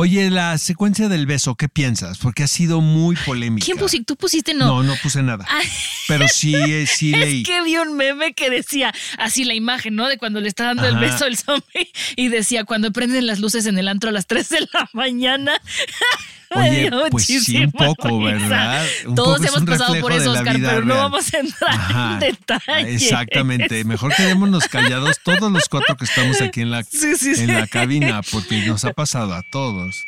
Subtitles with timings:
[0.00, 2.18] Oye, la secuencia del beso, ¿qué piensas?
[2.18, 3.64] Porque ha sido muy polémica.
[3.64, 4.04] ¿Quién pusiste?
[4.04, 4.66] ¿Tú pusiste no?
[4.66, 5.44] No, no puse nada.
[5.48, 5.66] Ay.
[6.06, 7.42] Pero sí, eh, sí leí.
[7.42, 10.06] Es que vi un meme que decía así la imagen, ¿no?
[10.06, 13.66] De cuando le está dando el beso el zombie y decía cuando prenden las luces
[13.66, 15.60] en el antro a las 3 de la mañana.
[16.54, 18.38] Me Oye, dio pues sí, un poco, risa.
[18.38, 18.86] ¿verdad?
[19.06, 21.02] Un Todos poco hemos pasado por eso, Oscar, vida pero no real.
[21.10, 22.94] vamos a entrar Ajá, en detalle.
[22.94, 23.84] Exactamente.
[23.84, 27.42] Mejor quedémonos callados todos los cuatro que estamos aquí en la, Sí, sí, sí.
[27.42, 30.06] en la cabina, porque nos ha pasado a todos.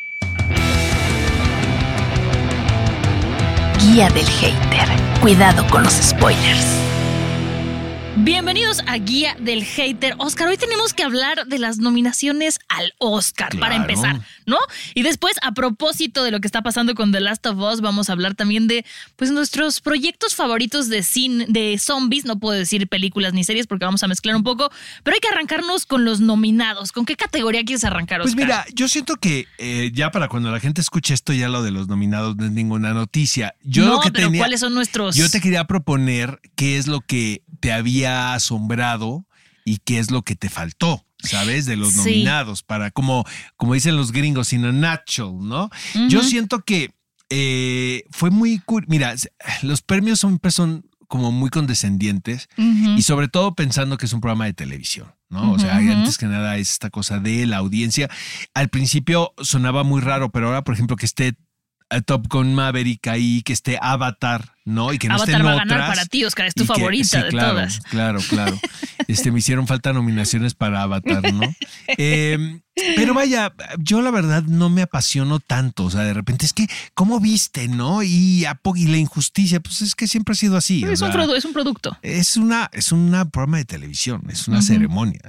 [3.80, 4.88] Guía del hater.
[5.20, 6.66] Cuidado con los spoilers.
[8.23, 10.14] Bienvenidos a Guía del Hater.
[10.19, 14.58] Oscar, hoy tenemos que hablar de las nominaciones al Oscar para empezar, ¿no?
[14.94, 18.11] Y después, a propósito de lo que está pasando con The Last of Us, vamos
[18.11, 18.84] a hablar también de
[19.17, 22.27] pues nuestros proyectos favoritos de cine, de zombies.
[22.27, 24.70] No puedo decir películas ni series porque vamos a mezclar un poco,
[25.03, 26.92] pero hay que arrancarnos con los nominados.
[26.92, 28.44] ¿Con qué categoría quieres arrancar, Pues Oscar?
[28.47, 31.70] mira, yo siento que eh, ya para cuando la gente escuche esto, ya lo de
[31.70, 33.55] los nominados no es ninguna noticia.
[33.62, 35.16] Yo no, lo que pero tenía, ¿cuáles son nuestros?
[35.16, 39.27] Yo te quería proponer qué es lo que te había asombrado
[39.64, 41.05] y qué es lo que te faltó.
[41.22, 41.66] ¿Sabes?
[41.66, 41.98] De los Sí.
[41.98, 45.69] nominados, para como, como dicen los gringos, in a nutshell, ¿no?
[46.08, 46.94] Yo siento que
[47.28, 48.58] eh, fue muy.
[48.61, 49.14] cur- Mira,
[49.62, 54.47] los premios siempre son como muy condescendientes y sobre todo pensando que es un programa
[54.47, 55.53] de televisión, ¿no?
[55.53, 58.08] O sea, antes que nada es esta cosa de la audiencia.
[58.55, 61.34] Al principio sonaba muy raro, pero ahora, por ejemplo, que esté
[61.91, 64.92] eh, Top Gun Maverick ahí, que esté Avatar, ¿no?
[64.92, 67.19] Y que no Avatar estén va a ganar para ti, Oscar, es tu que- favorita
[67.19, 67.80] sí, de claro, todas.
[67.91, 68.58] Claro, claro.
[69.08, 71.41] Este, me hicieron falta nominaciones para Avatar, ¿no?
[71.98, 72.60] Eh,
[72.97, 75.84] pero vaya, yo la verdad no me apasiono tanto.
[75.84, 78.03] O sea, de repente es que, ¿cómo viste, no?
[78.03, 80.84] Y, y la injusticia, pues es que siempre ha sido así.
[80.84, 81.97] Es un, sea, es un producto.
[82.03, 85.21] es una, es una programa de televisión, es una ceremonia.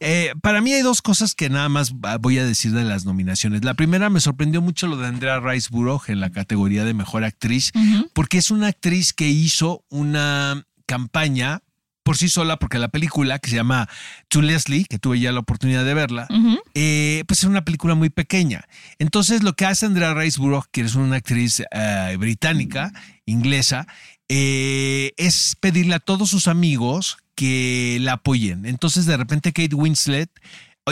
[0.00, 3.64] Eh, para mí hay dos cosas que nada más voy a decir de las nominaciones.
[3.64, 7.70] La primera me sorprendió mucho lo de Andrea Riseborough en la categoría de mejor actriz,
[8.12, 11.62] porque es una actriz que hizo una campaña
[12.04, 13.88] por sí sola, porque la película que se llama
[14.28, 16.28] To Leslie, que tuve ya la oportunidad de verla,
[16.74, 18.64] eh, pues es una película muy pequeña.
[18.98, 22.92] Entonces, lo que hace Andrea Riseborough, que es una actriz eh, británica,
[23.24, 23.86] inglesa,
[24.28, 28.66] eh, es pedirle a todos sus amigos que la apoyen.
[28.66, 30.30] Entonces, de repente, Kate Winslet,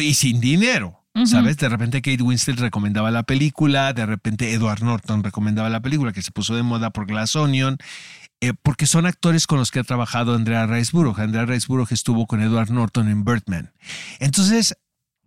[0.01, 1.02] y sin dinero.
[1.27, 1.59] ¿Sabes?
[1.59, 6.23] De repente Kate Winslet recomendaba la película, de repente Edward Norton recomendaba la película que
[6.23, 7.77] se puso de moda por Glass Onion,
[8.41, 11.21] eh, porque son actores con los que ha trabajado Andrea Riseborough.
[11.21, 13.73] Andrea Riseborough estuvo con Edward Norton en Birdman.
[14.19, 14.75] Entonces,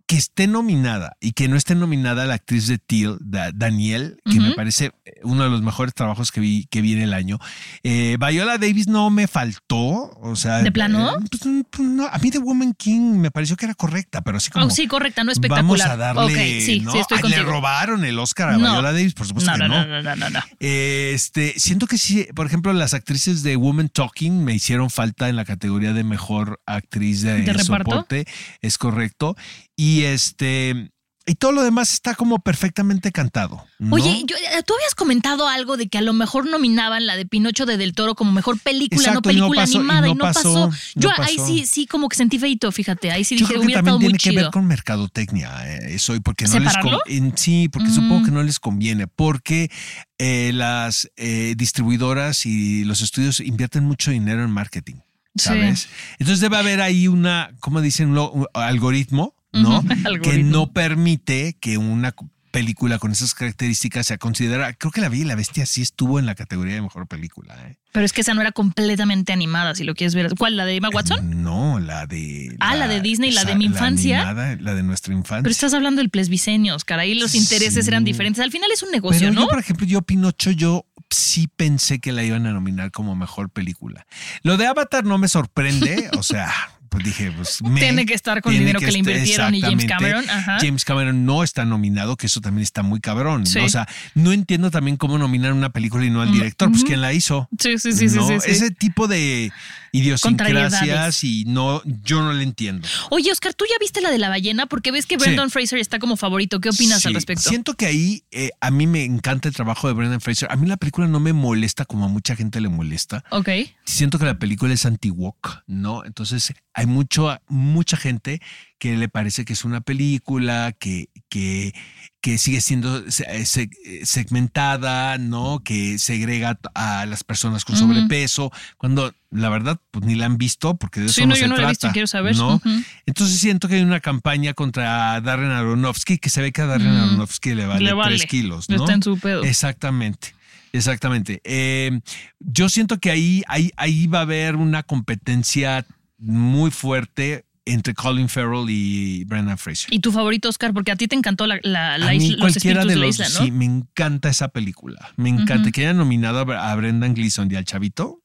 [0.06, 4.38] que esté nominada y que no esté nominada la actriz de Teal, Da- Daniel, que
[4.38, 4.92] me parece
[5.24, 7.38] uno de los mejores trabajos que vi, que vi en el año.
[7.82, 9.76] Eh, Viola Davis no me faltó,
[10.20, 10.58] o sea...
[10.62, 11.10] ¿De plano?
[11.10, 14.36] eh, pues, pues, no, a mí de Woman King me pareció que era correcta, pero
[14.36, 14.66] así como...
[14.66, 15.64] Oh, sí, correcta, no espectacular.
[15.64, 16.60] Vamos a darle.
[16.60, 16.92] Sí, ¿no?
[16.92, 17.42] sí, estoy contigo.
[17.42, 18.72] Le robaron el Oscar a No.
[18.74, 20.02] Viola Davis, por supuesto no, que no, no.
[20.02, 20.40] no, no, no, no.
[20.60, 25.34] Este, siento que sí, por ejemplo, las actrices de Woman Talking me hicieron falta en
[25.34, 27.90] la categoría de mejor actriz de, ¿De reparto?
[27.90, 28.26] soporte,
[28.62, 29.36] es correcto.
[29.76, 30.90] Y este,
[31.28, 33.66] y todo lo demás está como perfectamente cantado.
[33.80, 33.96] ¿no?
[33.96, 37.26] Oye, yo- eh, tú habías comentado algo de que a lo mejor nominaban la de
[37.26, 40.10] Pinocho de Del Toro como mejor película, Exacto, no y no película pasó, animada, y
[40.10, 40.68] no no, pasó, pasó.
[40.94, 41.46] no Yo ahí pasó.
[41.48, 43.10] sí, sí, como que sentí feito, fíjate.
[43.10, 45.74] Ahí sí Yo dije, creo que hubiera también estado muy tiene que ver con mercadotecnia,
[45.76, 46.72] eh, eso, y porque no les
[47.08, 47.94] en- sí, porque Mm.
[47.94, 49.70] supongo que no les conviene, porque
[50.18, 54.94] eh, las eh, distribuidoras y los estudios invierten mucho dinero en marketing,
[55.36, 55.44] Sí.
[55.48, 55.88] ¿sabes?
[56.20, 58.16] Entonces debe haber ahí una, ¿cómo dicen?
[58.16, 59.34] Un algoritmo,
[60.22, 62.14] que no permite que una
[62.50, 64.72] película con esas características sea considerada.
[64.72, 67.54] Creo que La Bella y la Bestia sí estuvo en la categoría de mejor película.
[67.68, 67.76] ¿eh?
[67.92, 70.34] Pero es que esa no era completamente animada, si lo quieres ver.
[70.38, 70.56] ¿Cuál?
[70.56, 71.42] ¿La de Emma Watson?
[71.42, 72.56] No, la de.
[72.60, 74.22] Ah, la de Disney, la de mi infancia.
[74.22, 75.42] animada, la de nuestra infancia.
[75.42, 76.98] Pero estás hablando del plesbicenio, Oscar.
[76.98, 77.90] Ahí los intereses Sí.
[77.90, 78.42] eran diferentes.
[78.42, 79.40] Al final es un negocio, Pero ¿no?
[79.42, 83.50] yo, por ejemplo, yo Pinocho, yo sí pensé que la iban a nominar como mejor
[83.50, 84.06] película.
[84.42, 86.50] Lo de Avatar no me sorprende, o sea,
[86.88, 89.84] pues dije, pues me- Tiene que estar con el dinero que le invirtieron y James.
[89.86, 90.58] Cameron, ajá.
[90.60, 93.44] James Cameron no está nominado, que eso también está muy cabrón.
[93.54, 93.64] ¿no?
[93.64, 97.00] O sea, no entiendo también cómo nominar una película y no al director, pues quién
[97.00, 97.48] la hizo.
[97.58, 98.26] Sí, sí, sí, sí, ¿no?
[98.28, 98.50] sí, sí.
[98.50, 99.52] Ese tipo de.
[99.98, 102.86] Idiosincrasias y no, yo no le entiendo.
[103.10, 104.66] Oye, Oscar, ¿tú ya viste la de la ballena?
[104.66, 106.60] Porque ves que Brendan Fraser está como favorito.
[106.60, 107.48] ¿Qué opinas Sí, al respecto?
[107.48, 110.50] Siento que ahí eh, a mí me encanta el trabajo de Brendan Fraser.
[110.50, 113.24] A mí la película no me molesta como a mucha gente le molesta.
[113.30, 113.48] Ok.
[113.84, 116.04] Siento que la película es anti-woke, ¿no?
[116.04, 118.40] Entonces hay mucho, mucha gente
[118.78, 121.72] que le parece que es una película que, que,
[122.20, 123.70] que sigue siendo se- se-
[124.04, 125.60] segmentada, ¿no?
[125.64, 130.76] Que segrega a las personas con sobrepeso, cuando la verdad pues ni la han visto
[130.76, 132.06] porque de eso Sí, no, no, se yo no la he trata, visto y quiero
[132.06, 132.36] saber.
[132.36, 132.60] ¿no?
[133.06, 136.92] Entonces siento que hay una campaña contra Darren Aronofsky que se ve que a Darren
[136.92, 137.00] Mm.
[137.02, 138.16] Aronofsky le vale, Le vale.
[138.16, 138.76] tres kilos, ¿no?
[138.76, 139.42] Está en su pedo.
[139.42, 140.34] Exactamente.
[140.72, 141.40] Exactamente.
[141.44, 142.00] Eh,
[142.40, 145.86] yo siento que ahí, ahí, ahí va a haber una competencia
[146.18, 149.92] muy fuerte entre Colin Farrell y Brendan Fraser.
[149.92, 150.72] ¿Y tu favorito, Oscar?
[150.72, 153.00] Porque a ti te encantó la, la- la a isla- los cualquiera espíritus de de
[153.00, 153.44] la los isla, ¿no?
[153.44, 155.10] sí, me encanta esa película.
[155.16, 158.20] Me encanta que hayan nominado a Brendan Gleeson y al chavito.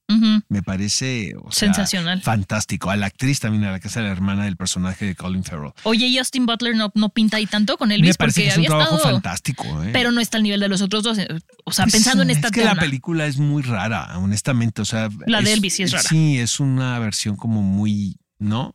[0.50, 2.22] Me parece o sea, Sensacional.
[2.22, 2.92] fantástico.
[2.92, 5.72] A la actriz también, a la que es la hermana del personaje de Colin Farrell.
[5.84, 8.50] Oye, ¿y Austin Butler no, no pinta ahí tanto con Me Elvis parece porque que
[8.50, 9.14] es un había trabajo estado.
[9.16, 9.84] fantástico.
[9.86, 9.92] ¿eh?
[9.94, 11.18] Pero no está al nivel de los otros dos.
[11.18, 11.30] eh,
[11.64, 14.82] O sea, Pues, pensando en esta Es que la película es muy rara, honestamente.
[14.82, 16.04] O sea, La de Elvis sí es rara.
[16.10, 18.74] Sí, es una versión como muy, ¿no?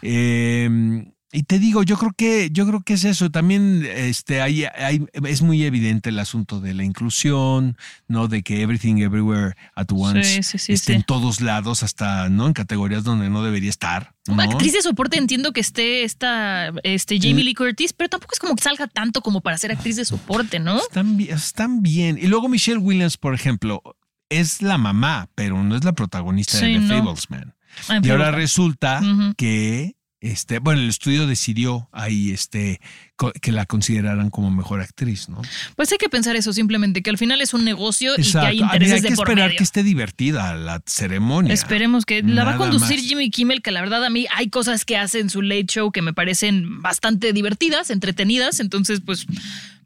[0.00, 1.04] Eh,
[1.34, 3.30] y te digo, yo creo que, yo creo que es eso.
[3.30, 8.28] También este, hay, hay- es muy evidente el asunto de la inclusión, ¿no?
[8.28, 12.48] De que everything everywhere at once Sí, sí, sí, esté en todos lados, hasta, ¿no?
[12.48, 14.14] En categorías donde no debería estar.
[14.26, 14.40] ¿no?
[14.42, 18.54] Actriz de soporte entiendo que esté esta este, Jamie Lee Curtis, pero tampoco es como
[18.54, 20.76] que salga tanto como para ser actriz de soporte, ¿no?
[20.80, 22.18] Están, están bien.
[22.18, 23.82] Y luego Michelle Williams, por ejemplo,
[24.28, 26.88] es la mamá, pero no es la protagonista de The no.
[27.04, 27.54] Fablesman.
[27.88, 29.00] Ah, Y ahora resulta
[29.36, 32.80] que, este, bueno, el estudio decidió ahí, este,
[33.40, 35.42] que la consideraran como mejor actriz, ¿no?
[35.76, 38.60] Pues hay que pensar eso simplemente, que al final es un negocio y que hay
[38.60, 39.58] intereses hay de que por esperar medio.
[39.58, 41.52] que esté divertida la ceremonia.
[41.52, 43.06] Esperemos que la va a conducir más.
[43.06, 45.90] Jimmy Kimmel, que la verdad a mí hay cosas que hace en su late show
[45.92, 48.60] que me parecen bastante divertidas, entretenidas.
[48.60, 49.26] Entonces, pues,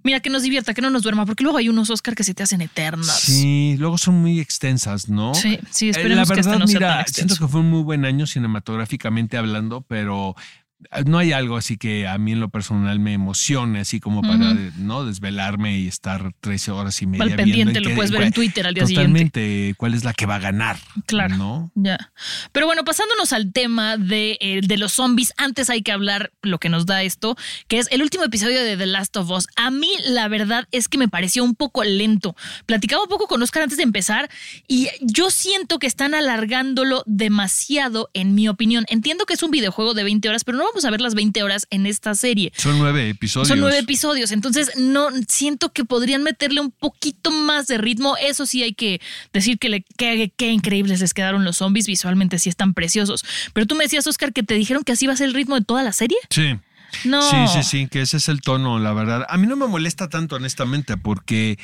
[0.07, 2.33] mira, que nos divierta, que no nos duerma, porque luego hay unos Oscar que se
[2.33, 3.21] te hacen eternas.
[3.21, 5.35] Sí, luego son muy extensas, ¿no?
[5.35, 7.29] Sí, sí, Eh, esperemos la que este verdad, no sea tan mira, extenso.
[7.35, 10.66] siento que fue un muy buen año cinematográficamente hablando, pero eh,
[11.07, 14.55] no hay algo así que a mí en lo personal me emocione, así como para
[14.77, 18.23] no desvelarme y estar 13 horas y media Al pendiente, en lo qué- puedes ver
[18.25, 19.31] en Twitter al día siguiente.
[19.31, 20.79] Totalmente, cuál es la que va a ganar.
[21.07, 21.37] Claro.
[21.37, 21.71] ¿No?
[21.75, 22.13] Ya.
[22.53, 26.59] Pero bueno, pasándonos al tema de, eh, de los zombies, antes hay que hablar lo
[26.59, 27.37] que nos da esto,
[27.69, 29.47] que es el último episodio de The Last of Us.
[29.57, 32.37] A mí, la verdad es que me pareció un poco lento.
[32.67, 34.29] Platicaba un poco con Oscar antes de empezar
[34.69, 38.85] y yo siento que están alargándolo demasiado, en mi opinión.
[38.89, 41.43] Entiendo que es un videojuego de 20 horas, pero no vamos a ver las 20
[41.43, 42.53] horas en esta serie.
[42.57, 43.49] Son nueve episodios.
[43.49, 48.17] Son nueve episodios, entonces no siento que podrían meterle un poquito más de ritmo.
[48.21, 49.01] Eso sí hay que
[49.33, 53.25] decir que le que, que increíbles les quedaron los zombies visualmente, sí están preciosos.
[53.53, 55.55] Pero tú me decías, Oscar, que te dijeron que así va a ser el ritmo
[55.57, 56.19] de toda la serie.
[56.31, 56.57] Sí.
[57.05, 57.23] No.
[57.23, 59.27] Sí, sí, sí, que ese es el tono, la verdad.
[59.29, 61.59] A mí no me molesta tanto, honestamente, porque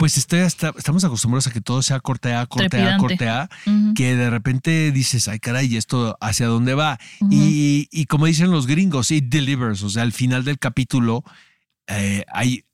[0.00, 3.50] pues estoy hasta, estamos acostumbrados a que todo sea corte A, corte A, corte A,
[3.94, 6.98] que de repente dices, ay caray, ¿y esto hacia dónde va?
[7.30, 11.22] y, y como dicen los gringos, it delivers, o sea, al final del capítulo
[11.86, 12.64] eh, hay,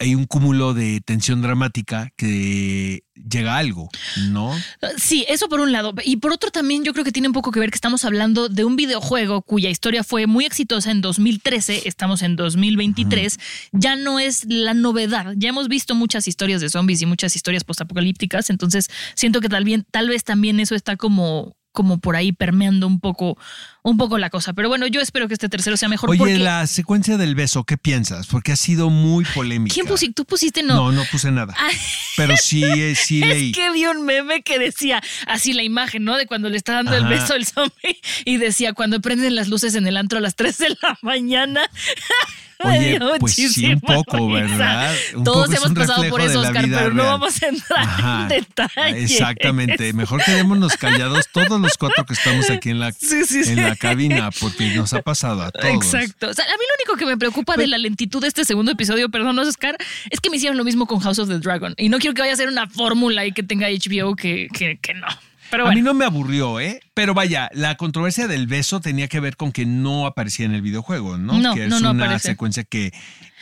[0.00, 3.90] hay un cúmulo de tensión dramática que llega a algo,
[4.30, 4.50] ¿no?
[4.96, 5.94] Sí, eso por un lado.
[6.04, 8.48] Y por otro también yo creo que tiene un poco que ver que estamos hablando
[8.48, 13.38] de un videojuego cuya historia fue muy exitosa en 2013, estamos en 2023,
[13.72, 15.34] ya no es la novedad.
[15.36, 19.64] Ya hemos visto muchas historias de zombies y muchas historias postapocalípticas, entonces siento que tal,
[19.64, 23.38] bien, tal vez también eso está como como por ahí permeando un poco
[23.82, 26.38] un poco la cosa, pero bueno, yo espero que este tercero sea mejor Oye, porque
[26.38, 28.26] la secuencia del beso, ¿qué piensas?
[28.26, 29.72] Porque ha sido muy polémica.
[29.72, 30.14] ¿Quién pusiste?
[30.14, 30.74] Tú pusiste no.
[30.74, 31.54] No, no puse nada.
[31.56, 31.76] Ay.
[32.16, 33.50] Pero sí, eh, sí leí.
[33.50, 36.16] Es que vi un meme que decía así la imagen, ¿no?
[36.16, 39.74] De cuando le está dando el beso al zombie y decía cuando prenden las luces
[39.74, 41.62] en el antro a las 3 de la mañana.
[42.64, 44.30] Oye, pues sí, un poco.
[44.30, 44.94] ¿verdad?
[45.14, 48.22] Un Todos poco hemos pasado por eso, Oscar, pero no vamos a entrar Ajá.
[48.22, 49.02] en detalle.
[49.02, 49.92] Exactamente.
[49.92, 53.52] Mejor quedémonos callados todos los cuatro que estamos aquí en la, Sí, sí, sí.
[53.52, 55.66] en la cabina, porque nos ha pasado a todos.
[55.74, 56.28] Exacto.
[56.28, 58.72] O sea, a mí lo único que me preocupa de la lentitud de este segundo
[58.72, 59.76] episodio, perdón, Oscar,
[60.10, 61.74] es que me hicieron lo mismo con House of the Dragon.
[61.78, 64.78] Y no quiero que vaya a ser una fórmula y que tenga HBO que, que,
[64.80, 65.06] que no.
[65.50, 66.80] Pero A mí no me aburrió, ¿eh?
[66.94, 70.62] Pero vaya, la controversia del beso tenía que ver con que no aparecía en el
[70.62, 71.38] videojuego, ¿no?
[71.40, 72.28] No, que es no una aparece.
[72.28, 72.92] secuencia que,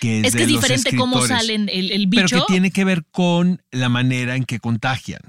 [0.01, 2.39] que es, Es que es los diferente cómo salen el, el Pero bicho.
[2.47, 5.21] que tiene que ver con la manera en que contagian.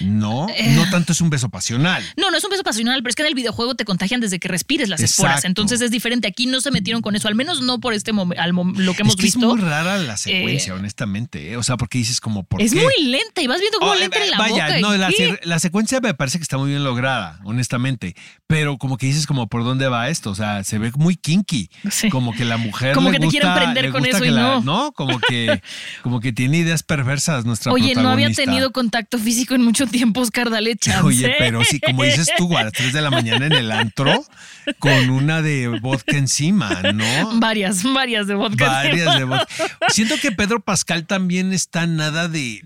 [0.00, 0.72] No, Eh.
[0.74, 2.02] no tanto es un beso pasional.
[2.16, 4.38] No, no es un beso pasional, pero es que en el videojuego te contagian desde
[4.38, 5.22] que respires las Exacto.
[5.22, 5.44] esporas.
[5.44, 6.28] Entonces es diferente.
[6.28, 8.42] Aquí no se metieron con eso, al menos no por este momento,
[8.80, 9.38] lo que hemos es que visto.
[9.38, 11.52] es muy rara la secuencia, honestamente.
[11.52, 11.56] ¿eh?
[11.56, 12.82] O sea, porque dices como, ¿por Es qué?
[12.82, 14.80] muy lenta y vas viendo cómo Oh, le entra en la vaya, boca.
[14.80, 15.10] no, la,
[15.44, 18.14] la secuencia me parece que está muy bien lograda, honestamente.
[18.46, 20.30] Pero como que dices como por dónde va esto.
[20.30, 21.70] O sea, se ve muy kinky.
[21.90, 22.08] Sí.
[22.10, 22.94] Como que la mujer.
[22.94, 24.92] Como le que te quieren gusta- prender con gusta eso y la- no.
[24.92, 25.60] Como que,
[26.02, 30.20] como que tiene ideas perversas nuestra Oye, no había tenido contacto físico en mucho tiempo,
[30.20, 31.04] Oscar, dale chance.
[31.04, 34.24] Oye, pero sí, como dices tú, a las 3 de la mañana en el antro,
[34.78, 37.38] con una de vodka encima, ¿no?
[37.38, 38.66] Varias, varias de vodka.
[38.66, 39.46] Varias de vodka.
[39.88, 42.64] Siento que Pedro Pascal también está nada de,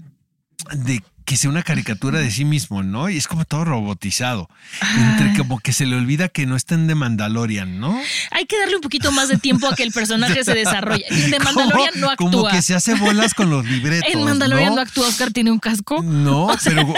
[0.73, 3.09] de que sea una caricatura de sí mismo, ¿no?
[3.09, 4.49] Y es como todo robotizado.
[4.97, 7.97] Entre como que se le olvida que no está en The Mandalorian, ¿no?
[8.33, 11.05] Hay que darle un poquito más de tiempo a que el personaje se desarrolle.
[11.31, 12.31] De Mandalorian no actúa.
[12.31, 14.13] Como que se hace bolas con los libretos.
[14.13, 14.83] en Mandalorian no, ¿no?
[14.83, 16.03] actúa, Oscar tiene un casco.
[16.03, 16.93] No, pero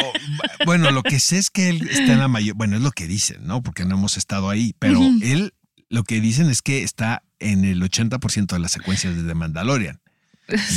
[0.64, 3.06] bueno, lo que sé es que él está en la mayor, bueno, es lo que
[3.06, 3.62] dicen, ¿no?
[3.62, 5.52] Porque no hemos estado ahí, pero él
[5.90, 10.00] lo que dicen es que está en el 80% de las secuencias de The Mandalorian,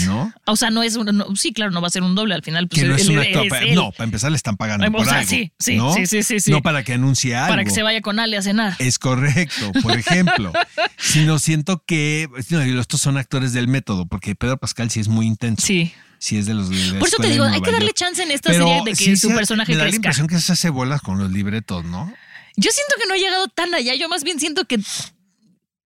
[0.06, 0.32] ¿no?
[0.46, 1.06] O sea, no es un.
[1.18, 2.68] no- sí, claro, no va a ser un doble al final.
[2.68, 3.44] Pues que no es él- un actor.
[3.46, 3.76] es pa- él.
[3.76, 5.94] No, para empezar le están pagando O por sea, algo, sí, sí, ¿no?
[5.94, 6.52] sí, sí, sí, sí.
[6.52, 7.50] No para que anuncie algo.
[7.50, 8.76] Para que se vaya con Ale a cenar.
[8.80, 10.52] Es correcto, por ejemplo.
[10.98, 15.26] Sino siento que no, estos son actores del método, porque Pedro Pascal sí es muy
[15.26, 15.66] intenso.
[15.66, 15.94] Sí.
[16.20, 17.98] Sí es de los de la Por eso te digo, hay que darle York.
[17.98, 19.98] chance en esta Pero serie de que sí su se- personaje me da la crezca.
[19.98, 22.12] impresión que se hace bolas con los libretos, ¿no?
[22.56, 23.94] Yo siento que no ha llegado tan allá.
[23.96, 24.80] Yo más bien siento que,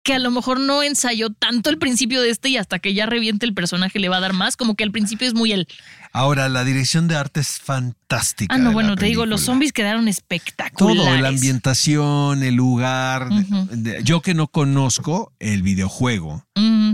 [0.09, 3.05] que a lo mejor no ensayó tanto el principio de este y hasta que ya
[3.05, 4.57] reviente el personaje le va a dar más.
[4.57, 5.69] Como que al principio es muy él.
[6.13, 8.55] Ahora, la dirección de arte es fantástica.
[8.55, 11.03] Ah, no, bueno, te digo, los zombies quedaron espectaculares.
[11.05, 13.29] Todo, la ambientación, el lugar.
[13.71, 16.45] De- yo que no conozco el videojuego,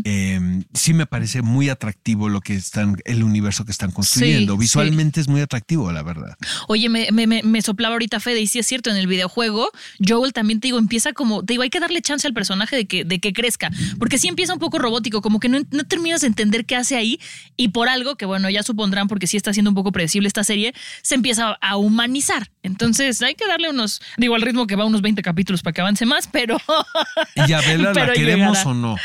[0.04, 4.54] eh, sí me parece muy atractivo lo que están, el universo que están construyendo.
[4.54, 6.37] Sí, Visualmente es muy atractivo, la verdad.
[6.68, 9.68] Oye, me, me, me- soplaba ahorita Fede y sí es cierto, en el videojuego,
[10.06, 12.87] Joel también te digo, empieza como, te digo, hay que darle chance al personaje de
[12.87, 16.21] que, de que crezca, porque sí empieza un poco robótico, como que no, no terminas
[16.23, 17.18] de entender qué hace ahí
[17.56, 18.62] y por algo que bueno, ya
[19.08, 22.50] porque sí está siendo un poco predecible esta serie, se empieza a humanizar.
[22.62, 25.80] Entonces hay que darle unos, digo, al ritmo que va unos 20 capítulos para que
[25.80, 26.58] avance más, pero
[27.34, 28.70] ¿Y a Bella la queremos llegará.
[28.70, 28.96] o no?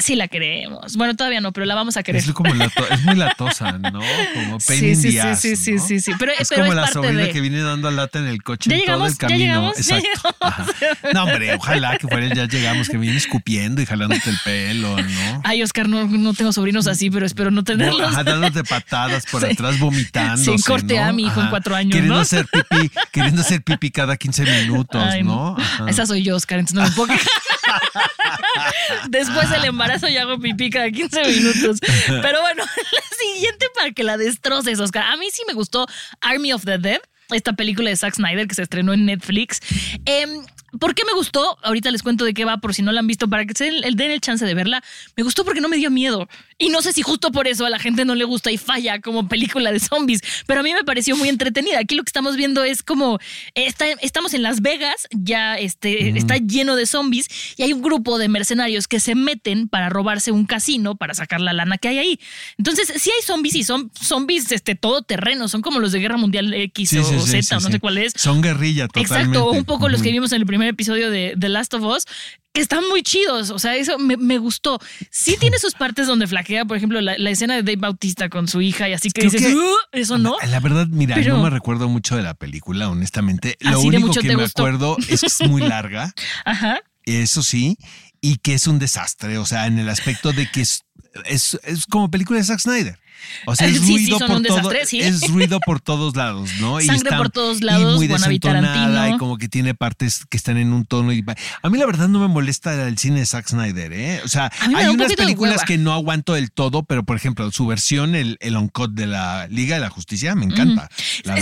[0.00, 0.96] Sí la queremos.
[0.96, 2.22] Bueno, todavía no, pero la vamos a querer.
[2.22, 4.00] Es como lato- es muy latosa, ¿no?
[4.34, 5.82] Como Pain Sí, sí, sí, sí, ¿no?
[5.86, 6.12] sí, sí.
[6.18, 7.30] Pero, Es pero como es la parte sobrina de.
[7.30, 9.38] que viene dando lata en el coche Ya en todo llegamos, el ya camino.
[9.44, 10.36] llegamos, ya Exacto.
[10.40, 10.68] llegamos.
[10.80, 11.12] Ajá.
[11.14, 14.96] No, hombre, ojalá que fuera el ya llegamos, que viene escupiendo y jalándote el pelo,
[15.00, 15.40] ¿no?
[15.44, 18.12] Ay, Oscar, no, no tengo sobrinos así, pero espero no tenerlos.
[18.12, 20.56] Ajá, dándote patadas por atrás, vomitando.
[20.56, 22.20] Sí, corte a mi hijo en cuatro años, Queriendo ¿no?
[22.20, 25.56] hacer pipí, queriendo hacer pipí cada 15 minutos, Ay, ¿no?
[25.58, 25.86] Ajá.
[25.88, 27.12] Esa soy yo, Oscar, entonces no me puedo.
[29.08, 31.78] Después del embarazo ya hago pipí cada 15 minutos.
[32.06, 35.04] Pero bueno, la siguiente para que la destroces, Oscar.
[35.04, 35.86] A mí sí me gustó
[36.20, 37.00] Army of the Dead,
[37.30, 39.60] esta película de Zack Snyder que se estrenó en Netflix.
[40.04, 40.44] Em,
[40.78, 41.58] ¿Por qué me gustó?
[41.62, 43.64] Ahorita les cuento de qué va, por si no la han visto, para que se
[43.64, 44.82] den el, den el chance de verla.
[45.16, 46.28] Me gustó porque no me dio miedo.
[46.58, 49.00] Y no sé si justo por eso a la gente no le gusta y falla
[49.00, 51.78] como película de zombies, pero a mí me pareció muy entretenida.
[51.80, 53.18] Aquí lo que estamos viendo es como
[53.54, 58.18] está- estamos en Las Vegas, ya este, está lleno de zombies y hay un grupo
[58.18, 61.98] de mercenarios que se meten para robarse un casino para sacar la lana que hay
[61.98, 62.20] ahí.
[62.58, 66.52] Entonces, sí hay zombies y son zombies este, todoterreno, son como los de Guerra Mundial
[66.52, 68.12] X Sí, o sí, Z, o no sé cuál es.
[68.16, 69.14] Son guerrilla totalmente.
[69.14, 72.04] Exacto, un poco los que vimos en el primer episodio de The Last of Us,
[72.52, 73.50] que están muy chidos.
[73.50, 74.80] O sea, eso me, me gustó.
[75.10, 78.48] Sí tiene sus partes donde flaquea, por ejemplo, la, la escena de Dave Bautista con
[78.48, 80.36] su hija y así que Creo dices, que- "Uh", eso no.
[80.48, 83.56] La verdad, mira, Pero- no me recuerdo mucho de la película, honestamente.
[83.60, 84.62] Lo único que me gustó.
[84.62, 86.12] acuerdo es que es muy larga,
[86.44, 86.80] Ajá.
[87.04, 87.76] eso sí,
[88.20, 89.38] y que es un desastre.
[89.38, 90.82] O sea, en el aspecto de que es,
[91.26, 92.98] es, es como película de Zack Snyder.
[93.46, 96.80] O sea, es Sí, ruido por un todo, desastre, es ruido por todos lados, ¿no?
[96.80, 100.72] Sangre por todos lados, y muy desentonada y como que tiene partes que están en
[100.72, 101.12] un tono.
[101.12, 101.24] Y,
[101.62, 104.20] a mí la verdad no me molesta el cine de Zack Snyder, ¿eh?
[104.24, 107.66] O sea, hay un unas películas que no aguanto del todo, pero por ejemplo, su
[107.66, 110.88] versión, el, el on-cut de la Liga de la Justicia, me encanta.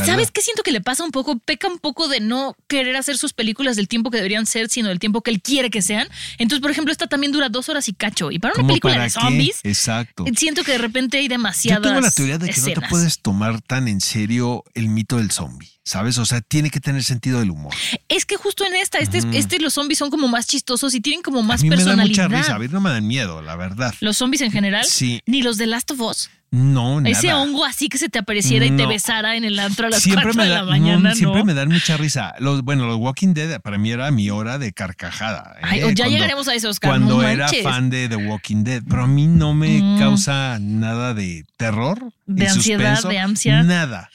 [0.04, 1.38] ¿Sabes qué siento que le pasa un poco?
[1.38, 4.88] Peca un poco de no querer hacer sus películas del tiempo que deberían ser, sino
[4.88, 6.08] del tiempo que él quiere que sean.
[6.38, 8.30] Entonces, por ejemplo, esta también dura dos horas y cacho.
[8.30, 9.20] Y para una ¿Cómo película para de qué?
[9.20, 10.24] zombies, Exacto.
[10.36, 13.18] siento que de repente hay Yo demasiadas tengo la teoría de que no te puedes
[13.20, 16.18] tomar tan en serio el mito del zombie, ¿sabes?
[16.18, 17.74] O sea, tiene que tener sentido del humor.
[18.08, 21.22] Es que justo en esta, este, este los zombies son como más chistosos y tienen
[21.22, 22.24] como más a mí me da personalidad.
[22.28, 23.94] mucha risa, a mí no me dan miedo, la verdad.
[24.00, 25.20] Los zombies en general, Sí.
[25.26, 26.30] ni los de Last of Us.
[26.50, 27.10] No, nada.
[27.10, 30.02] Ese hongo así que se te apareciera y te besara en el antro a las
[30.02, 31.44] siempre 4 me de da, la mañana, no, siempre ¿no?
[31.44, 32.34] me dan mucha risa.
[32.38, 35.56] Los, bueno, los Walking Dead para mí era mi hora de carcajada.
[35.58, 35.62] ¿eh?
[35.62, 39.06] Ay, ya llegaremos a eso, Oscar, Cuando era fan de The Walking Dead, pero a
[39.06, 39.98] mí no me Mm.
[39.98, 43.62] causa nada de terror, De ansiedad, suspenso, de ansia.
[43.62, 44.08] nada.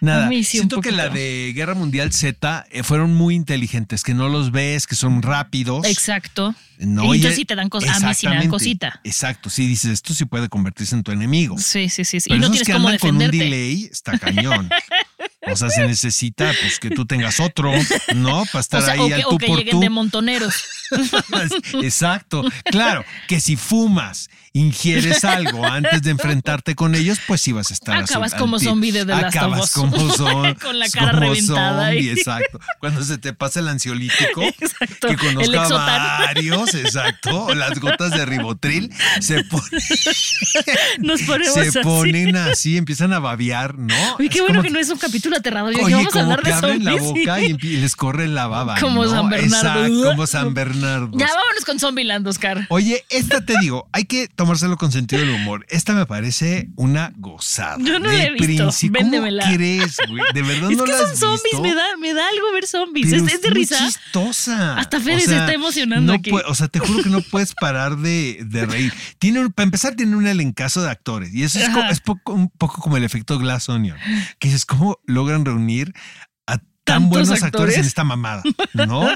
[0.00, 0.28] Nada.
[0.30, 4.50] Sí, Siento que la de Guerra Mundial Z eh, fueron muy inteligentes, que no los
[4.52, 5.86] ves, que son rápidos.
[5.86, 6.54] Exacto.
[6.78, 8.02] No, y y- entonces sí te dan cosas.
[8.02, 9.00] A mí sí me dan cosita.
[9.04, 11.58] Exacto, sí, dices, esto sí puede convertirse en tu enemigo.
[11.58, 12.20] Sí, sí, sí.
[12.20, 12.28] sí.
[12.30, 14.68] Pero Y no esos tienes que cómo andan con un delay está cañón.
[15.52, 17.72] O sea, se necesita pues que tú tengas otro,
[18.14, 18.44] ¿no?
[18.52, 19.80] Para estar O sea, ahí o al que, tú o que por lleguen tú.
[19.80, 20.54] de montoneros.
[21.82, 22.44] Exacto.
[22.64, 27.74] Claro, que si fumas, ingieres algo antes de enfrentarte con ellos, pues sí vas a
[27.74, 29.70] estar Acabas azul- como al zombie de The Last of Acabas Us.
[29.72, 32.58] como son, Con la cara como reventada zombie, exacto.
[32.80, 35.08] Cuando se te pasa el ansiolítico, Exacto.
[35.08, 36.18] que El conozco a Exotan.
[36.24, 38.90] varios, exacto, o las gotas de ribotril,
[39.20, 39.62] se, pon-
[41.00, 41.78] Nos ponemos se así.
[41.82, 43.94] ponen así, empiezan a babear, ¿no?
[44.18, 45.72] Oye, qué Es bueno como que no es un capítulo aterrador.
[45.74, 47.26] Yo, Oye, vamos a como hablar que de abren la zombies.
[47.26, 48.78] boca y, les corre la baba.
[48.80, 49.10] Como ¿no?
[49.10, 49.84] San Bernardo.
[49.86, 51.10] Exacto, como San Bernardo.
[51.18, 52.66] Ya vámonos con Zombieland, Oscar.
[52.70, 55.66] Oye, esta te digo, hay que tomárselo con sentido del humor.
[55.68, 57.76] Esta me parece una gozada.
[57.80, 58.46] Yo no de la he visto.
[58.64, 59.00] principio.
[59.00, 59.52] ¿Cómo Véndemela.
[59.54, 60.22] crees, güey?
[60.34, 61.62] ¿De verdad Es no que la son has zombies, visto?
[61.62, 63.06] me da, me da algo ver zombies.
[63.10, 63.78] Pero Es, es de muy risa.
[63.86, 64.76] chistosa.
[64.78, 66.30] Hasta Fede se está emocionando no aquí.
[66.32, 68.92] o sea, te juro que no puedes parar de, de reír.
[69.18, 71.34] Tiene, un- para empezar, tiene un elencazo de actores.
[71.34, 73.96] Y eso es, poco- un poco como el efecto Glass Onion.
[74.38, 75.92] Que dices, ¿cómo logran reunir
[76.46, 77.44] a tan ¿Tantos buenos actores?
[77.46, 77.76] actores?
[77.78, 78.42] en esta mamada?
[78.72, 79.08] ¿No?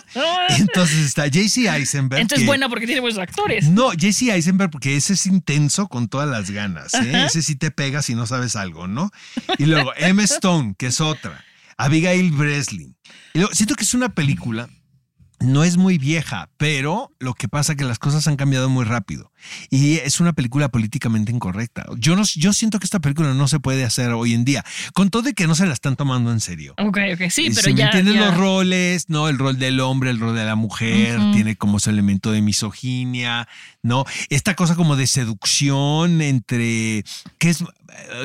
[0.59, 2.21] Entonces está JC Eisenberg.
[2.21, 3.69] Entonces, que- buena porque tiene buenos actores.
[3.69, 6.93] no, Jesse Eisenberg, porque ese es intenso con todas las ganas.
[6.95, 7.25] ¿eh?
[7.27, 9.11] Ese sí te pega si no sabes algo, ¿no?
[9.59, 11.43] Y luego Emma Stone, que es otra.
[11.79, 12.95] Abigail Breslin.
[13.35, 14.69] Y luego, siento que es una película,
[15.43, 18.85] no es muy vieja, pero lo que pasa es que las cosas han cambiado muy
[18.85, 19.33] rápido.
[19.71, 21.85] Y es una película políticamente incorrecta.
[21.99, 25.11] Yo, no, yo siento que esta película no se puede hacer hoy en día, con
[25.11, 26.75] todo de que no se la están tomando en serio.
[26.79, 27.91] Ok, ok, sí, pero si ya.
[27.93, 29.29] ya- los roles, ¿no?
[29.29, 33.49] El rol del hombre, el rol de la mujer, tiene como su elemento de misoginia,
[33.83, 34.05] ¿no?
[34.31, 37.05] Esta cosa como de seducción entre,
[37.39, 37.65] que es,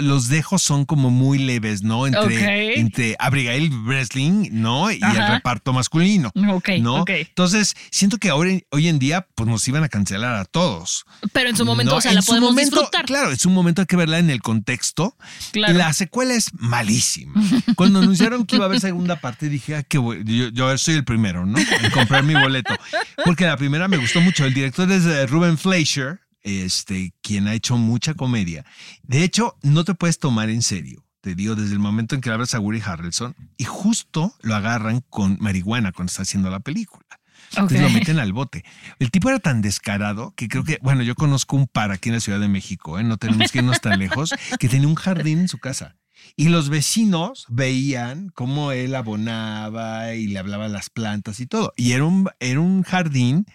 [0.01, 2.05] los dejos son como muy leves, ¿no?
[2.07, 2.35] Entre,
[2.79, 4.91] entre Abigail Breslin, ¿no?
[4.91, 6.31] Y el reparto masculino.
[6.49, 7.01] Ok, ¿no?
[7.07, 11.05] Entonces, siento que ahora, hoy en día, pues nos iban a cancelar a todos.
[11.33, 11.97] Pero en su momento, ¿no?
[11.97, 13.05] o sea, la podemos momento, disfrutar.
[13.05, 15.15] Claro, es un momento hay que verla en el contexto.
[15.51, 15.73] Claro.
[15.73, 17.41] La secuela es malísima.
[17.75, 20.23] Cuando anunciaron que iba a haber segunda parte, dije, ah, qué bueno.
[20.25, 21.57] Yo, yo soy el primero, ¿no?
[21.57, 22.75] En comprar mi boleto.
[23.23, 24.45] Porque la primera me gustó mucho.
[24.45, 28.65] El director es eh, Ruben Fleischer, este, quien ha hecho mucha comedia.
[29.03, 31.06] De hecho, no te puedes tomar en serio.
[31.21, 35.01] Te digo, desde el momento en que abres a Woody Harrelson y justo lo agarran
[35.09, 37.05] con marihuana cuando está haciendo la película.
[37.51, 38.63] Entonces lo meten al bote.
[38.99, 42.15] El tipo era tan descarado que creo que, bueno, yo conozco un par aquí en
[42.15, 43.03] la Ciudad de México, ¿eh?
[43.03, 45.95] no tenemos que irnos tan lejos, que tenía un jardín en su casa.
[46.35, 51.73] Y los vecinos veían cómo él abonaba y le hablaba a las plantas y todo.
[51.77, 53.45] Y era un, era un jardín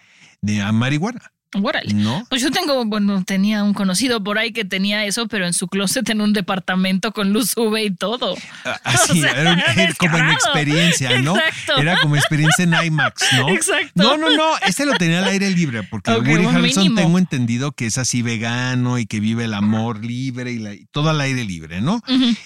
[0.41, 1.93] de marihuana, Órale.
[1.93, 2.25] ¿no?
[2.29, 5.67] Pues yo tengo, bueno, tenía un conocido por ahí que tenía eso, pero en su
[5.67, 8.35] closet en un departamento con luz UV y todo.
[8.83, 11.35] Así, O sea, era, un- era como en experiencia, ¿no?
[11.37, 11.77] Exacto.
[11.77, 13.49] Era como experiencia en IMAX, ¿no?
[13.49, 13.91] Exacto.
[13.95, 17.01] No, no, no, este lo tenía al aire libre, porque Ok, Woody Harrelson mínimo.
[17.01, 20.85] tengo entendido que es así vegano y que vive el amor libre y, la- y
[20.91, 22.01] todo al aire libre, ¿no?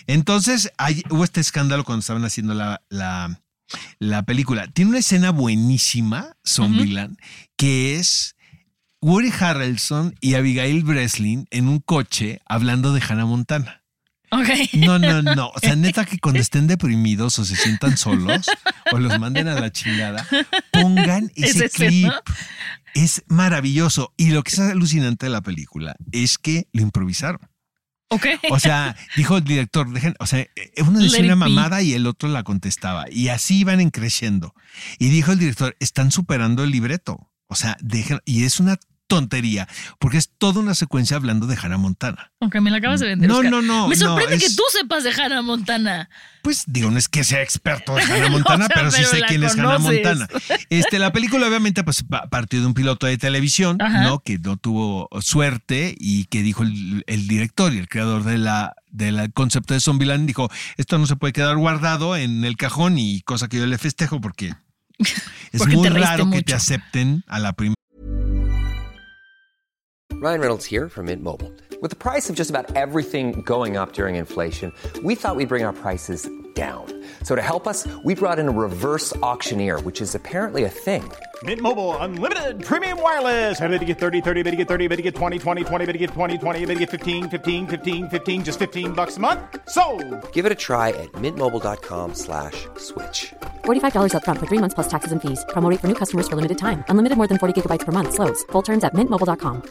[0.05, 3.39] Entonces hay- hubo este escándalo cuando estaban haciendo la, la,
[3.99, 4.67] la película.
[4.67, 7.17] Tiene una escena buenísima, Zombieland,
[7.57, 8.35] que es
[9.01, 13.83] Woody Harrelson y Abigail Breslin en un coche hablando de Hannah Montana.
[14.31, 14.49] Ok.
[14.73, 15.49] No, no, no.
[15.49, 18.47] O sea, neta que cuando estén deprimidos o se sientan solos
[18.91, 20.27] o los manden a la chingada,
[20.71, 22.11] pongan ese Ese clip.
[22.93, 24.13] Es maravilloso.
[24.17, 27.41] Y lo que es alucinante de la película es que lo improvisaron.
[28.09, 28.25] Ok.
[28.49, 32.07] O sea, dijo el director, dejen, o sea, eh, uno decía una mamada y el
[32.07, 33.05] otro la contestaba.
[33.11, 34.55] Y así iban en creciendo.
[34.97, 37.29] Y dijo el director, están superando el libreto.
[37.47, 38.77] O sea, dejen, y es una
[39.09, 42.33] tontería, porque es toda una secuencia hablando de Hannah Montana.
[42.39, 43.29] Ok, me la acabas de vender.
[43.29, 43.51] No, Oscar.
[43.51, 46.09] no, no, Me no, sorprende que tú sepas de Hannah Montana.
[46.41, 49.21] Pues digo, no es que sea experto en Hannah Montana, O sea, pero sí sé
[49.25, 49.77] quién es Hannah.
[49.79, 50.27] Montana.
[50.69, 54.01] Este, la película obviamente pues pa- partió de un piloto de televisión, Ajá.
[54.03, 54.19] ¿no?
[54.19, 58.75] Que no tuvo suerte y que dijo el, el director y el creador de la
[58.91, 63.21] del concepto de Zombieland dijo, esto no se puede quedar guardado en el cajón y
[63.21, 64.53] cosa que yo le festejo porque
[65.51, 66.55] es Porque muy raro que te mucho.
[66.55, 67.75] acepten a la primera.
[70.19, 71.51] Ryan Reynolds here from Mint Mobile.
[71.79, 75.63] With the price of just about everything going up during inflation, we thought we'd bring
[75.63, 76.85] our prices down.
[77.21, 81.03] So to help us, we brought in a reverse auctioneer, which is apparently a thing.
[81.43, 83.61] Mint Mobile unlimited premium wireless.
[83.61, 85.85] Ready to get 30, 30, bit to get 30, bit to get 20, 20, 20,
[85.85, 89.17] bit to get 20, 20, bit to get 15, 15, 15, 15 just 15 bucks
[89.17, 89.39] a month.
[89.69, 89.83] So,
[90.33, 93.19] Give it a try at mintmobile.com slash switch.
[93.65, 95.45] $45 upfront for three months plus taxes and fees.
[95.53, 96.83] Promo rate for new customers for limited time.
[96.89, 98.15] Unlimited more than 40 gigabytes per month.
[98.17, 98.41] Slows.
[98.51, 99.61] Full terms at mintmobile.com.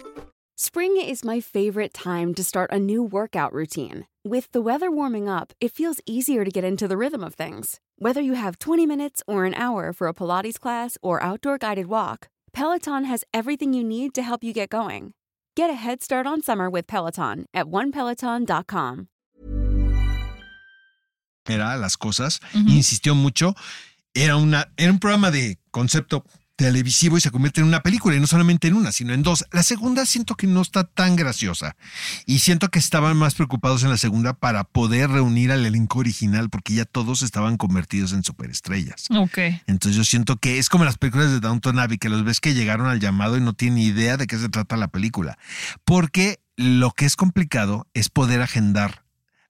[0.59, 4.07] Spring is my favorite time to start a new workout routine.
[4.27, 7.79] With the weather warming up, it feels easier to get into the rhythm of things.
[8.01, 11.87] Whether you have 20 minutes or an hour for a Pilates class or outdoor guided
[11.87, 15.13] walk, Peloton has everything you need to help you get going.
[15.55, 19.07] Get a head start on summer with Peloton at onepeloton.com.
[21.49, 23.55] Era las cosas, insistió mucho.
[24.13, 26.25] Era, una, era un programa de concepto
[26.57, 29.45] televisivo y se convierte en una película, y no solamente en una, sino en dos.
[29.53, 31.77] La segunda siento que no está tan graciosa,
[32.25, 36.51] y siento que estaban más preocupados en la segunda para poder reunir al elenco original,
[36.51, 39.07] porque ya todos estaban convertidos en superestrellas.
[39.11, 39.39] Ok.
[39.67, 42.55] Entonces yo siento que es como las películas de Downton Abbey, que los ves que
[42.55, 45.39] llegaron al llamado y no tienen idea de qué se trata la película.
[45.85, 49.06] Porque lo que es complicado es poder agendar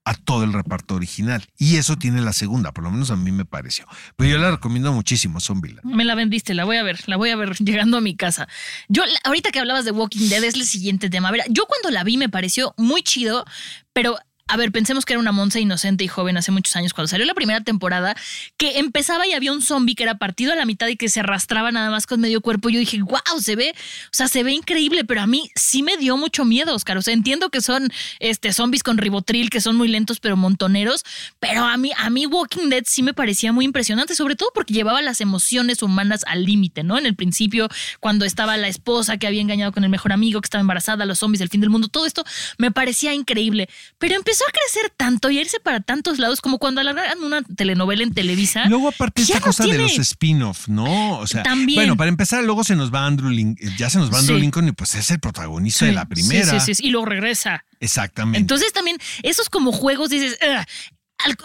[0.07, 1.45] a todo el reparto original.
[1.59, 3.87] Y eso tiene la segunda, por lo menos a mí me pareció.
[4.15, 5.85] Pero yo la recomiendo muchísimo, Zombieland.
[5.85, 8.49] Me la vendiste, la voy a ver, la voy a ver llegando a mi casa.
[8.89, 11.29] Yo, ahorita que hablabas de Walking Dead, es el siguiente tema.
[11.29, 13.45] A ver, yo cuando la vi me pareció muy chido,
[13.93, 14.17] pero.
[14.49, 17.27] A ver, pensemos que era una monza inocente y joven hace muchos años, cuando salió
[17.27, 18.15] la primera temporada,
[18.57, 21.19] que empezaba y había un zombie que era partido a la mitad y que se
[21.19, 22.69] arrastraba nada más con medio cuerpo.
[22.69, 25.97] Yo dije, wow, se ve, o sea, se ve increíble, pero a mí sí me
[25.97, 26.97] dio mucho miedo, Oscar.
[26.97, 31.03] O sea, entiendo que son este, zombies con ribotril, que son muy lentos, pero montoneros,
[31.41, 34.75] pero a mí, a mí Walking Dead sí me parecía muy impresionante, sobre todo porque
[34.75, 36.99] llevaba las emociones humanas al límite, ¿no?
[36.99, 40.47] En el principio, cuando estaba la esposa que había engañado con el mejor amigo, que
[40.47, 42.25] estaba embarazada, los zombies, el fin del mundo, todo esto
[42.59, 43.69] me parecía increíble.
[43.99, 47.43] Pero empezó a crecer tanto y a irse para tantos lados, como cuando alargan una
[47.43, 48.67] telenovela en Televisa.
[48.69, 51.19] Luego, aparte, esta cosa de los spin-off, ¿no?
[51.19, 51.77] O sea, También.
[51.77, 54.43] bueno, para empezar, luego se nos va Andrew Lincoln, ya se nos va Andrew Sí.
[54.43, 56.61] Lincoln y pues es el protagonista de la primera.
[56.61, 57.65] Sí, sí, sí, y luego regresa.
[57.81, 58.39] Exactamente.
[58.39, 60.39] Entonces también esos como juegos dices,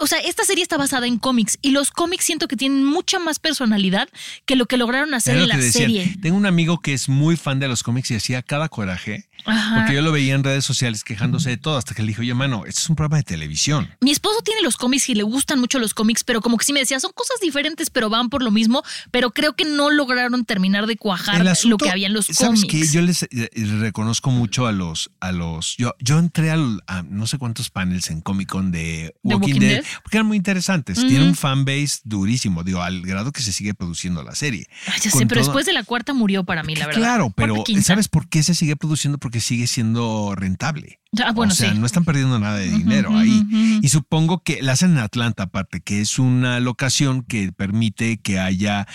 [0.00, 3.18] o sea, esta serie está basada en cómics y los cómics siento que tienen mucha
[3.18, 4.08] más personalidad
[4.46, 5.72] que lo que lograron hacer en que la decían.
[5.72, 6.16] serie.
[6.20, 9.76] Tengo un amigo que es muy fan de los cómics y hacía cada coraje, Ajá.
[9.76, 12.34] porque yo lo veía en redes sociales quejándose de todo, hasta que le dijo, oye,
[12.34, 13.90] mano, este es un programa de televisión.
[14.00, 16.72] Mi esposo tiene los cómics y le gustan mucho los cómics, pero como que sí
[16.72, 20.44] me decía, son cosas diferentes, pero van por lo mismo, pero creo que no lograron
[20.44, 22.66] terminar de cuajar lo que había en los ¿sabes cómics.
[22.70, 22.86] qué?
[22.94, 27.26] Yo les eh, reconozco mucho a los, a los, yo, yo entré al, a no
[27.26, 29.61] sé cuántos panels en Comic Con de ¿De Walking,
[30.02, 30.98] Porque eran muy interesantes.
[30.98, 31.08] Ujú.
[31.08, 34.66] Tiene un fanbase durísimo, digo, al grado que se sigue produciendo la serie.
[34.86, 37.00] Ay, ya Con sé, pero todo- después de la cuarta murió para mí, la verdad.
[37.00, 37.64] Claro, pero.
[37.82, 39.18] ¿sabes por qué se sigue produciendo?
[39.18, 40.98] Porque sigue siendo rentable.
[41.22, 41.78] Ah, bueno, o sea, sí.
[41.78, 43.44] no están perdiendo nada de dinero ahí.
[43.82, 48.38] Y supongo que la hacen en Atlanta, aparte, que es una locación que permite que
[48.40, 48.86] haya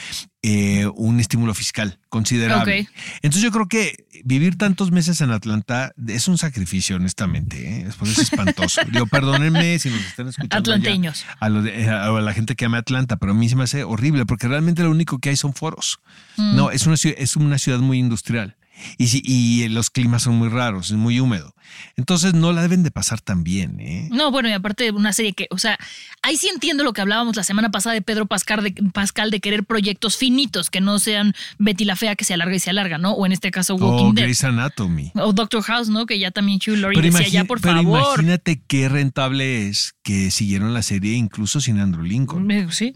[0.41, 2.89] eh, un estímulo fiscal considerable.
[3.21, 7.81] Entonces yo creo que vivir tantos meses en Atlanta es un sacrificio, honestamente.
[7.81, 7.87] ¿eh?
[7.99, 8.81] Por eso es espantoso.
[8.91, 10.57] Digo, perdónenme si nos están escuchando.
[10.57, 11.23] Atlanteños.
[11.39, 13.83] a, lo de- a la gente que ama Atlanta, pero a mí se me hace
[13.83, 15.99] horrible porque realmente lo único que hay son foros.
[16.37, 16.55] Mm.
[16.55, 18.55] No, es una, es una ciudad muy industrial.
[18.97, 21.53] Y, si- y los climas son muy raros, es muy húmedo.
[21.95, 24.07] Entonces no la deben de pasar tan bien, ¿eh?
[24.11, 25.77] No, bueno, y aparte de una serie que, o sea,
[26.21, 29.39] ahí sí entiendo lo que hablábamos la semana pasada de Pedro Pascal de, Pascal de
[29.39, 32.97] querer proyectos finitos, que no sean Betty la Fea que se alarga y se alarga,
[32.97, 33.11] ¿no?
[33.13, 34.23] O en este caso Walking O Dead.
[34.25, 35.11] Grey's Anatomy.
[35.15, 36.05] O Doctor House, ¿no?
[36.05, 37.99] Que ya también Hugh Laurie Pero, decía, ya por pero favor.
[38.19, 42.49] imagínate qué rentable es que siguieron la serie incluso sin Andrew Lincoln.
[42.51, 42.95] Eh, Sí.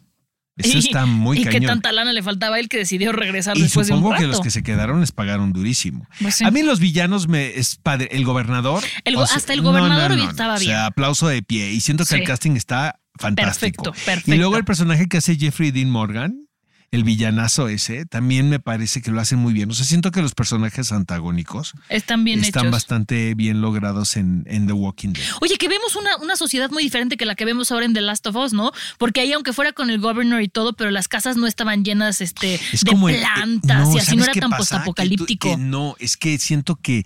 [0.63, 1.61] Eso Y- está muy Y cañón.
[1.61, 4.17] qué tanta lana le faltaba a él que decidió regresar Y después de un supongo
[4.17, 6.07] que los que se quedaron les pagaron durísimo.
[6.21, 6.43] Pues sí.
[6.45, 8.09] A mí los villanos me es padre.
[8.11, 8.83] El gobernador.
[9.03, 10.71] El go- o sea, hasta el gobernador estaba O bien.
[10.71, 11.71] sea, aplauso de pie.
[11.71, 12.21] Y siento que Sí.
[12.21, 13.83] el casting está fantástico.
[13.83, 14.33] Perfecto, perfecto.
[14.33, 16.47] Y luego el personaje que hace Jeffrey Dean Morgan,
[16.91, 19.71] el villanazo ese, también me parece que lo hacen muy bien.
[19.71, 22.71] O sea, siento que los personajes antagónicos Están bien están hechos.
[22.73, 25.23] bastante bien logrados en, en The Walking Dead.
[25.39, 28.01] Oye, que vemos una, una sociedad muy diferente que la que vemos ahora en The
[28.01, 28.71] Last of Us, ¿no?
[28.97, 32.19] Porque ahí, aunque fuera con el governor y todo, pero las casas no estaban llenas
[32.19, 34.49] este, Es de como el- eh, plantas y así ¿sabes no era tan pasa?
[34.49, 35.49] Que tú- postapocalíptico.
[35.49, 37.05] que no, es que siento que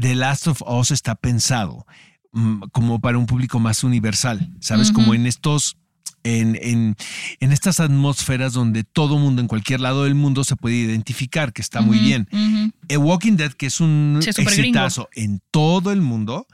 [0.00, 1.86] The Last of Us está pensado
[2.32, 4.92] mm, como para un público más universal, ¿sabes?
[4.92, 5.76] Como en estos.
[6.26, 6.96] En, en,
[7.40, 11.62] en estas atmósferas donde todo mundo en cualquier lado del mundo se puede identificar, que
[11.62, 12.28] está muy bien.
[12.32, 12.72] ujú.
[12.88, 14.66] Eh, Walking Dead, que es un Sí, es súper gringo.
[14.78, 16.46] exitazo en todo el mundo,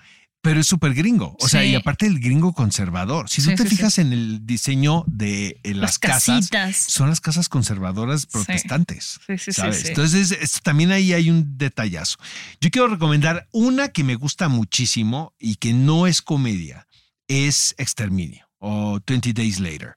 [0.42, 1.36] pero es súper gringo.
[1.40, 3.28] O sea, y aparte el gringo conservador.
[3.30, 7.20] Si Sí, tú te fijas en el diseño de eh, las, Las casas, son las
[7.20, 9.20] casas conservadoras protestantes.
[9.26, 9.84] Sí, sí, sí, ¿sabes?
[9.86, 12.16] Entonces, es- también ahí hay un detallazo.
[12.60, 16.88] Yo quiero recomendar una que me gusta muchísimo y que no es comedia,
[17.28, 19.96] es Exterminio o 20 Days Later.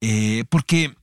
[0.00, 0.94] Eh, porque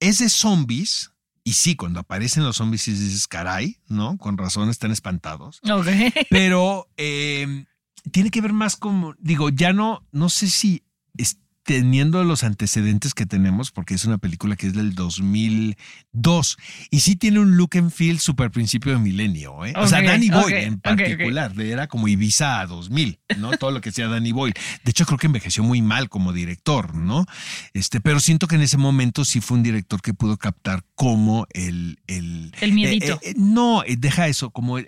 [0.00, 1.10] es de zombies.
[1.44, 4.16] Y sí, cuando aparecen los zombies dices, caray, ¿no?
[4.16, 5.60] Con razón están espantados.
[5.68, 5.88] Ok.
[6.30, 7.64] Pero eh,
[8.12, 10.84] tiene que ver más como, digo, ya no, no sé si
[11.16, 16.56] es teniendo los antecedentes que tenemos, porque es una película que es del 2002
[16.90, 19.64] y sí tiene un look and feel super principio de milenio.
[19.64, 19.72] ¿eh?
[19.76, 23.52] o sea, Danny Boyle en particular, era como Ibiza 2000, ¿no?
[23.56, 24.54] Todo lo que hacía Danny Boyle.
[24.84, 27.26] De hecho, creo que envejeció muy mal como director, ¿no?
[27.74, 31.46] Este, pero siento que en ese momento sí fue un director que pudo captar como
[31.50, 32.00] el...
[32.06, 33.14] El, El miedito.
[33.14, 34.78] eh, eh, no, eh, deja eso, como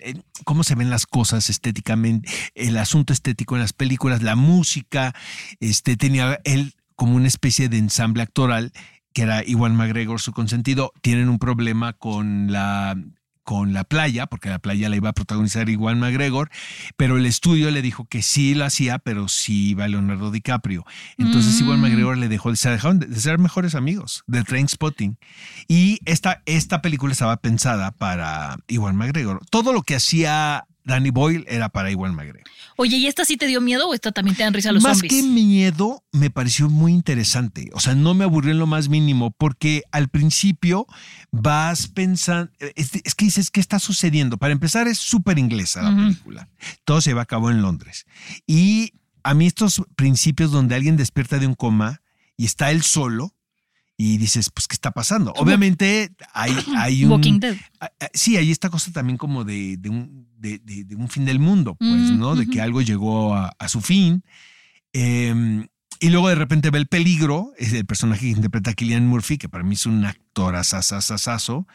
[0.43, 5.15] cómo se ven las cosas estéticamente, el asunto estético en las películas, la música,
[5.59, 6.64] este tenía él
[6.95, 8.71] como una especie de ensamble actoral
[9.13, 12.97] que era Iwan McGregor, su consentido, tienen un problema con la
[13.45, 16.49] con la playa, porque la playa la iba a protagonizar Iwan McGregor,
[16.97, 20.83] pero el estudio le dijo que sí lo hacía, pero sí iba Leonardo DiCaprio.
[21.17, 25.19] Entonces Iwan McGregor le dejó, se dejaron de ser mejores amigos, de Train Spotting.
[25.67, 29.45] Y esta, esta película estaba pensada para Iwan McGregor.
[29.51, 32.43] Todo lo que hacía Danny Boyle era para Iwan McGregor.
[32.77, 34.99] Oye, ¿y esta sí te dio miedo o esta también te dan risa los Más
[34.99, 35.13] zombies?
[35.13, 37.69] que miedo, me pareció muy interesante.
[37.73, 40.85] O sea, no me aburrió en lo más mínimo, porque al principio
[41.31, 44.37] vas pensando, es, es que dices, ¿qué está sucediendo?
[44.37, 46.47] Para empezar, es súper inglesa la película.
[46.83, 48.05] Todo se va a cabo en Londres.
[48.45, 48.93] Y
[49.23, 52.01] a mí estos principios donde alguien despierta de un coma
[52.37, 53.33] y está él solo
[53.97, 55.31] y dices, pues, ¿qué está pasando?
[55.37, 57.11] Obviamente hay, hay un...
[57.11, 57.55] Walking Dead.
[58.13, 61.39] Sí, hay esta cosa también como de, de un, de, de- de un fin del
[61.39, 62.35] mundo, pues, Mm, ¿no?
[62.35, 64.23] De que algo llegó a, a su fin.
[64.93, 65.67] Eh,
[66.01, 69.37] y luego de repente ve el peligro, es el personaje que interpreta a Killian Murphy,
[69.37, 71.65] que para mí es un actor asasasasazo.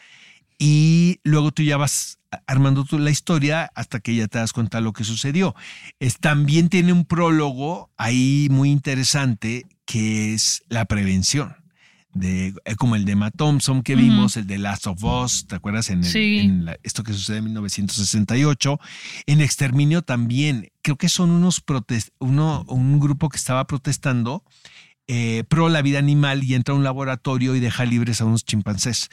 [0.59, 4.77] Y luego tú ya vas armando tú la historia hasta que ya te das cuenta
[4.77, 5.55] de lo que sucedió.
[5.99, 11.55] Es, también tiene un prólogo ahí muy interesante que es la prevención.
[12.13, 15.55] De, eh, como el de Matt Thompson que vimos, el de Last of Us, ¿te
[15.55, 15.89] acuerdas?
[15.89, 16.39] En, el- Sí.
[16.39, 18.79] en la- esto que sucede en 1968.
[19.27, 24.43] En Exterminio también, creo que son unos protest uno, un grupo que estaba protestando
[25.07, 28.45] eh, pro la vida animal y entra a un laboratorio y deja libres a unos
[28.45, 29.09] chimpancés.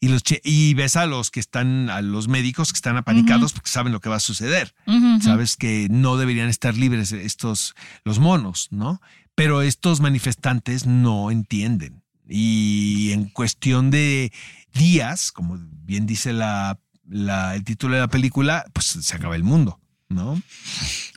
[0.00, 3.70] Y, los y ves a los que están, a los médicos que están apanicados porque
[3.70, 4.74] saben lo que va a suceder.
[5.22, 9.00] Sabes que no deberían estar libres estos, los monos, ¿no?
[9.34, 12.02] Pero estos manifestantes no entienden.
[12.28, 14.32] Y en cuestión de
[14.74, 19.44] días, como bien dice la, la- el título de la película, pues se acaba el
[19.44, 20.40] mundo, ¿no?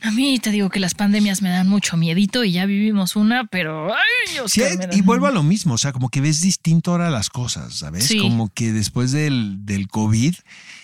[0.02, 3.44] A mí te digo que las pandemias me dan mucho miedito y ya vivimos una,
[3.44, 6.40] pero ay, Oscar, Sí, dan- y vuelvo a lo mismo, o sea, como que ves
[6.40, 8.04] distinto ahora las cosas, ¿sabes?
[8.06, 8.18] Sí.
[8.18, 10.34] Como que después del, del COVID,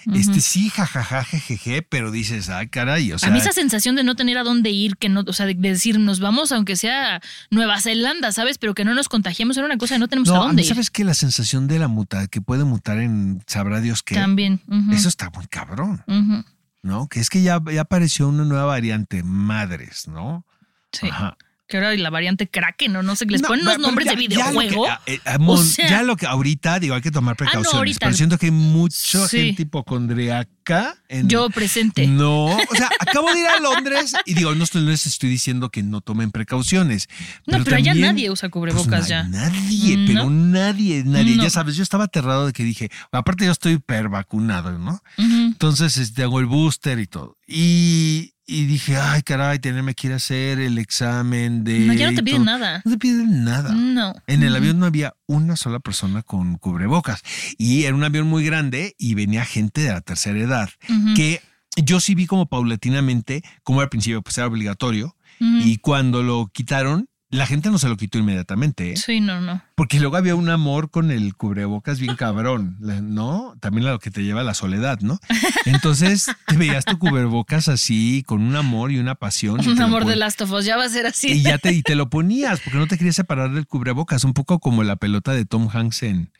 [0.06, 0.16] Ujú.
[0.16, 3.28] este sí, jajaja, jejeje, pero dices, ay, caray, o sea.
[3.28, 5.54] a mí esa sensación de no tener a dónde ir, que no, o sea, de,
[5.54, 8.58] de decir nos vamos aunque sea Nueva Zelanda, ¿sabes?
[8.58, 10.66] Pero que no nos contagiemos era una cosa no tenemos a no, a dónde mí
[10.68, 10.74] ir.
[10.74, 14.14] sabes que la sensación de la muta, que puede mutar en sabrá Dios qué.
[14.14, 14.60] También.
[14.92, 16.44] Eso está muy cabrón, ujú,
[16.86, 17.08] ¿no?
[17.08, 20.46] Que es que ya, ya apareció una nueva variante, madres, ¿no?
[20.92, 21.08] Sí.
[21.08, 21.36] Ajá.
[21.68, 23.02] Que ahora la variante Kraken, ¿no?
[23.02, 24.86] No sé, les No, ponen unos pero nombres ya- de ya lo que- videojuego.
[24.88, 27.98] ah, eh, ah, O sea- ya lo que ahorita digo, hay que tomar precauciones, ahorita.
[28.06, 29.38] pero siento que hay mucha Sí.
[29.46, 32.06] gente hipocondriaca en, Yo presente.
[32.06, 35.28] No, o sea, acabo de ir a Londres y digo, no estoy- no les estoy
[35.28, 37.08] diciendo que no tomen precauciones.
[37.46, 39.22] No, pero allá también, nadie usa pues, cubrebocas na- ya.
[39.24, 40.30] Nadie, Mm, pero no.
[40.30, 41.36] nadie, nadie.
[41.36, 41.42] No.
[41.42, 45.00] Ya sabes, yo estaba aterrado de que dije, aparte yo estoy per vacunado, ¿no?
[45.18, 47.36] Entonces este, hago el booster y todo.
[47.46, 51.80] Y, y dije, ay, caray, tenerme que ir a hacer el examen de.
[51.80, 52.58] No, ya no te piden todo".
[52.58, 52.82] nada.
[52.84, 53.72] No te piden nada.
[53.74, 54.14] No.
[54.26, 54.56] En el Ujú.
[54.56, 57.22] avión no había una sola persona con cubrebocas.
[57.58, 60.70] Y era un avión muy grande y venía gente de la tercera edad.
[61.16, 61.40] Que
[61.76, 65.16] yo sí vi como paulatinamente, como al principio pues era obligatorio.
[65.38, 68.92] Y cuando lo quitaron, la gente no se lo quitó inmediatamente.
[68.92, 68.96] ¿eh?
[68.96, 69.62] Sí, no, no.
[69.74, 73.54] Porque luego había un amor con el cubrebocas bien cabrón, ¿no?
[73.60, 75.20] También lo que te lleva a la soledad, ¿no?
[75.66, 79.60] Entonces te veías tu cubrebocas así, con un amor y una pasión.
[79.66, 81.28] Un amor de Last of Us, ya va a ser así.
[81.28, 84.32] Y ya te, y te lo ponías, porque no te querías separar del cubrebocas, un
[84.32, 86.30] poco como la pelota de Tom Hanks en...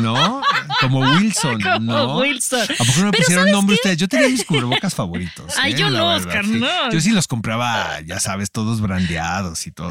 [0.00, 0.42] ¿No?
[0.80, 2.18] Como Wilson, Como ¿no?
[2.18, 2.62] Wilson.
[2.62, 3.80] ¿A poco no me pusieron ¿sabes nombre qué?
[3.80, 3.96] ustedes?
[3.98, 5.52] Yo tenía mis cubrebocas favoritos.
[5.58, 5.76] Ay, ¿eh?
[5.76, 6.52] yo La no, verdad, Oscar, sí.
[6.60, 6.90] no.
[6.92, 9.90] Yo sí los compraba, ya sabes, todos brandeados y todo.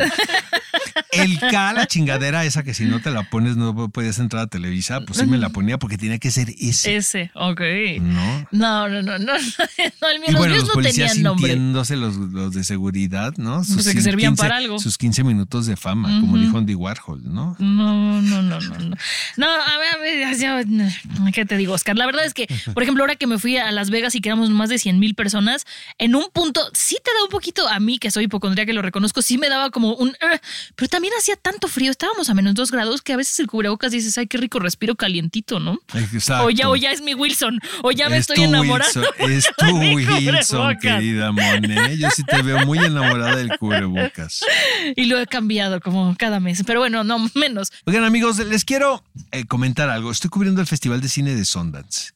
[1.15, 4.47] El K, la chingadera esa que si no te la pones no puedes entrar a
[4.47, 6.95] Televisa, pues sí me la ponía porque tenía que ser ese.
[6.95, 7.62] Ese, ok.
[8.02, 8.47] ¿No?
[8.52, 9.34] No, no, no, no.
[9.38, 13.58] no, Y bueno, los no policías sintiéndose los, los de seguridad, ¿no?
[13.58, 14.80] Pues de que quin- servían 15 para algo.
[14.80, 16.41] Sus 15 minutos de fama, como Ujú.
[16.41, 17.56] dijo Andy Warhol, ¿no?
[17.60, 18.95] No, no, no, no, no.
[19.38, 21.97] No, a ver, a ver, ¿qué te digo, Oscar?
[21.97, 24.30] La verdad es que, por ejemplo, ahora que me fui a Las Vegas y que
[24.30, 25.65] éramos más de 100 mil personas,
[25.97, 28.82] en un punto sí te da un poquito, a mí que soy hipocondría, que lo
[28.82, 30.10] reconozco, sí me daba como un...
[30.10, 30.39] "Ugh",
[30.76, 33.92] pero también hacía tanto frío, estábamos a menos dos grados, que a veces el cubrebocas
[33.92, 35.80] dices, ay, qué rico, respiro calientito, ¿no?
[35.94, 36.46] Exacto.
[36.46, 39.02] O ya, o ya es mi Wilson, o ya me Es estoy enamorando.
[39.20, 41.98] Wilson, es tu Wilson, querida Monet.
[41.98, 44.42] Yo sí te veo muy enamorada del cubrebocas.
[44.96, 47.72] Y lo he cambiado como cada mes, pero bueno, no menos.
[47.86, 50.12] Oigan, amigos, les quiero eh, comentar algo.
[50.12, 52.13] Estoy cubriendo el Festival de Cine de Sundance.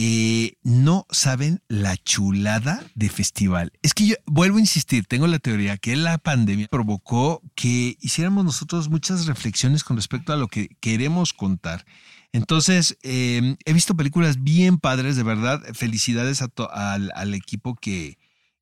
[0.00, 3.72] Eh, no saben la chulada de festival.
[3.82, 8.44] Es que yo vuelvo a insistir, tengo la teoría que la pandemia provocó que hiciéramos
[8.44, 11.84] nosotros muchas reflexiones con respecto a lo que queremos contar.
[12.32, 15.64] Entonces, eh, he visto películas bien padres, de verdad.
[15.74, 18.18] Felicidades al equipo que,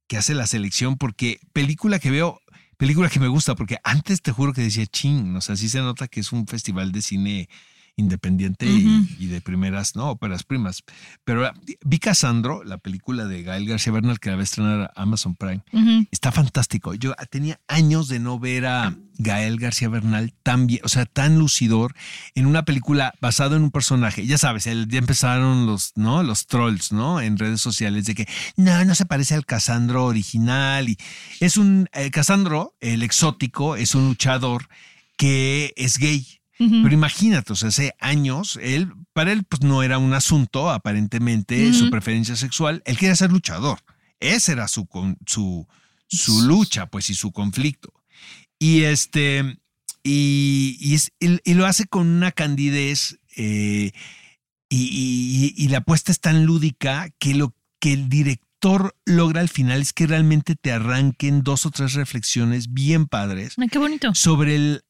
[0.07, 2.41] que hace la selección, porque película que veo,
[2.79, 5.81] película que me gusta, porque antes te juro que decía ching, o sea, sí se
[5.81, 7.49] nota que es un festival de cine
[7.97, 8.67] independiente
[9.19, 10.83] y- de primeras, no, óperas primas.
[11.25, 11.51] Pero
[11.85, 15.63] vi Casandro, la película de Gael García Bernal que la va a estrenar Amazon Prime.
[16.11, 16.95] Está fantástico.
[16.95, 21.39] Yo tenía años de no ver a Gael García Bernal tan bien, o sea, tan
[21.39, 21.95] lucidor
[22.35, 24.27] en una película basada en un personaje.
[24.27, 26.23] Ya sabes, el- ya empezaron los, ¿no?
[26.23, 27.21] Los trolls, ¿no?
[27.21, 30.89] En redes sociales de que no, no se parece al Casandro original.
[30.91, 30.99] Y
[31.41, 34.69] es un eh, Casandro, el exótico, es un luchador
[35.17, 36.27] que es gay.
[36.59, 41.73] Pero imagínate, o sea, hace años, él, para él, pues no era un asunto, aparentemente,
[41.75, 42.83] su preferencia sexual.
[42.87, 43.79] Él quería ser luchador.
[44.21, 45.67] Ese era su, con- su,
[46.09, 47.93] su lucha, pues, y su conflicto.
[48.59, 49.59] Y este,
[50.03, 53.93] y, y es- y- y lo hace con una candidez, eh,
[54.71, 59.49] y, y- y la apuesta es tan lúdica que lo que el director logra al
[59.51, 64.15] final es que realmente te arranquen dos o tres reflexiones bien padres Ay, qué bonito.
[64.15, 64.83] sobre el,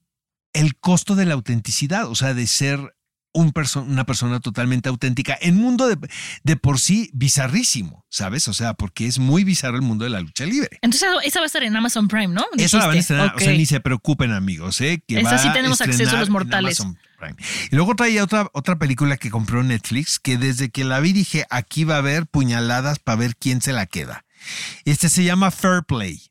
[0.56, 2.94] el costo de la autenticidad, o sea, de ser
[3.32, 5.98] un perso- una persona totalmente auténtica en un mundo de,
[6.42, 8.48] de por sí bizarrísimo, ¿sabes?
[8.48, 10.78] O sea, porque es muy bizarro el mundo de la lucha libre.
[10.80, 12.46] Entonces esa va a estar en Amazon Prime, ¿no?
[12.56, 15.02] Eso la van a estrenar, o sea, ni se preocupen amigos, ¿eh?
[15.06, 16.82] Que Esa va sí a tenemos acceso estrenar los mortales.
[17.18, 17.36] Prime.
[17.70, 21.44] Y luego traía otra, otra película que compró Netflix, que desde que la vi dije,
[21.50, 24.24] aquí va a haber puñaladas para ver quién se la queda.
[24.86, 26.22] Este se llama Fair Play.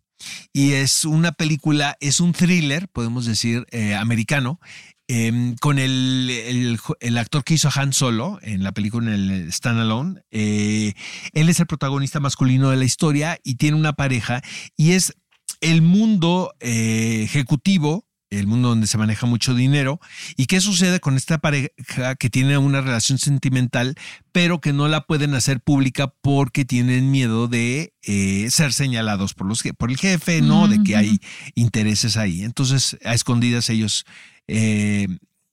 [0.54, 4.60] Y es una película, es un thriller, podemos decir, eh, americano,
[5.08, 9.80] em, con el, el, actor que hizo Han Solo en la película en el Stand
[9.80, 10.22] Alone.
[10.32, 10.94] Eh,
[11.34, 14.42] él es el protagonista masculino de la historia y tiene una pareja
[14.76, 15.14] y es
[15.62, 20.00] el mundo eh, ejecutivo, el mundo donde se maneja mucho dinero.
[20.36, 23.96] ¿Y qué sucede con esta pareja que tiene una relación sentimental,
[24.32, 29.48] pero que no la pueden hacer pública porque tienen miedo de eh, ser señalados por,
[29.48, 30.68] los, por el jefe, ¿no?
[30.68, 31.20] De que hay
[31.56, 32.42] intereses ahí.
[32.44, 34.06] Entonces, a escondidas ellos
[34.48, 35.08] eh,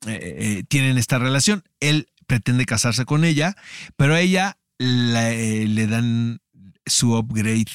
[0.07, 1.63] eh, tienen esta relación.
[1.81, 3.55] Él pretende casarse con ella,
[3.97, 6.41] pero a ella la- le dan
[6.87, 7.67] su upgrade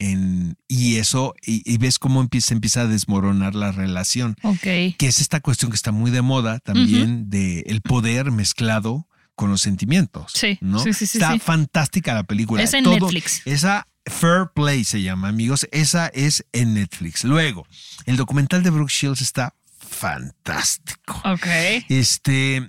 [0.00, 4.60] en, y eso, y, y ves cómo empieza, empieza a desmoronar la relación, Ok.
[4.62, 9.50] que es esta cuestión que está muy de moda también de el poder mezclado con
[9.50, 10.32] los sentimientos.
[10.34, 10.80] Sí, ¿no?
[10.80, 11.38] sí, sí, sí, Está sí.
[11.38, 12.62] fantástica la película.
[12.62, 13.42] Es en Netflix.
[13.46, 15.68] Esa Fair Play se llama, amigos.
[15.70, 17.24] Esa es en Netflix.
[17.24, 17.66] Luego,
[18.06, 21.20] el documental de Brooke Shields está fantástico.
[21.24, 21.46] Ok.
[21.88, 22.68] Este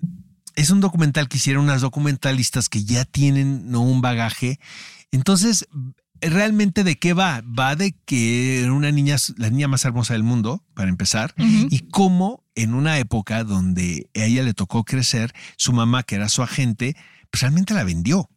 [0.55, 3.81] es un documental que hicieron unas documentalistas que ya tienen ¿no?
[3.81, 4.59] un bagaje.
[5.11, 5.67] Entonces,
[6.21, 7.41] realmente de qué va?
[7.41, 11.79] Va de que era una niña, la niña más hermosa del mundo, para empezar, y
[11.89, 16.43] cómo en una época donde a ella le tocó crecer, su mamá, que era su
[16.43, 16.95] agente,
[17.29, 18.29] pues realmente la vendió,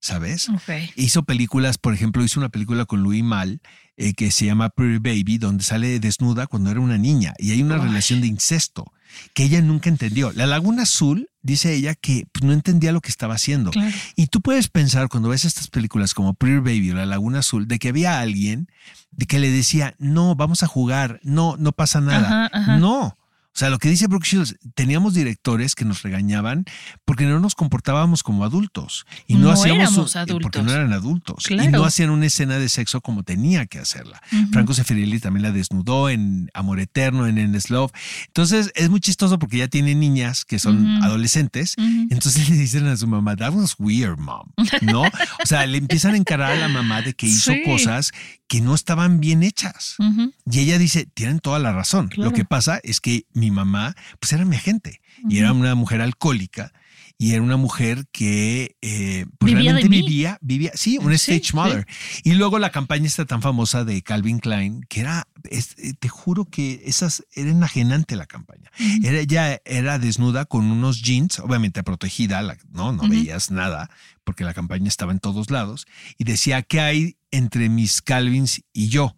[0.00, 0.48] ¿sabes?
[0.96, 3.60] Hizo películas, por ejemplo, hizo una película con Louis Mal
[3.96, 7.62] eh, que se llama Pretty Baby, donde sale desnuda cuando era una niña y hay
[7.62, 7.82] una Ay.
[7.82, 8.92] relación de incesto
[9.34, 10.32] que ella nunca entendió.
[10.32, 13.70] La Laguna Azul dice ella que pues, no entendía lo que estaba haciendo.
[13.70, 13.94] Claro.
[14.16, 17.68] Y tú puedes pensar cuando ves estas películas como Pretty Baby o La Laguna Azul
[17.68, 18.68] de que había alguien
[19.10, 22.46] de que le decía, no, vamos a jugar, no, no pasa nada.
[22.46, 22.78] Ajá, ajá.
[22.78, 23.16] No.
[23.54, 26.64] O sea, lo que dice Brooke Shields, teníamos directores que nos regañaban
[27.04, 29.04] porque no nos comportábamos como adultos.
[29.26, 30.42] Y no, No hacíamos adultos.
[30.42, 31.44] Porque no eran adultos.
[31.44, 31.70] Y Claro.
[31.70, 34.22] no hacían una escena de sexo como tenía que hacerla.
[34.52, 37.92] Franco Sefirelli también la desnudó en Amor Eterno, en Endless Love.
[38.28, 41.74] Entonces es muy chistoso porque ya tiene niñas que son adolescentes.
[41.76, 44.48] Entonces le dicen a su mamá, that was weird, mom.
[44.80, 45.02] ¿No?
[45.02, 47.62] O sea, le empiezan a encarar a la mamá de que hizo Sí.
[47.66, 48.12] cosas
[48.52, 49.96] que no estaban bien hechas.
[50.44, 52.08] Y ella dice, tienen toda la razón.
[52.08, 52.28] Claro.
[52.28, 56.02] Lo que pasa es que mi mamá, pues era mi agente y era una mujer
[56.02, 56.70] alcohólica.
[57.18, 61.54] y era una mujer que eh, pues Vivía realmente vivía, vivía, sí, una Sí, stage
[61.56, 61.86] mother.
[62.24, 66.08] Y luego la campaña está tan famosa de Calvin Klein, que era, es- eh, te
[66.08, 68.70] juro que esas, era enajenante la campaña.
[69.04, 73.88] Era, ella era desnuda con unos jeans, obviamente protegida, la- no, no veías nada,
[74.24, 75.86] porque la campaña estaba en todos lados,
[76.18, 79.16] y decía, ¿qué hay entre mis Calvins y yo?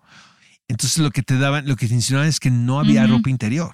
[0.69, 3.73] Entonces lo que te daban, lo que te insinuaban es que no había ropa interior.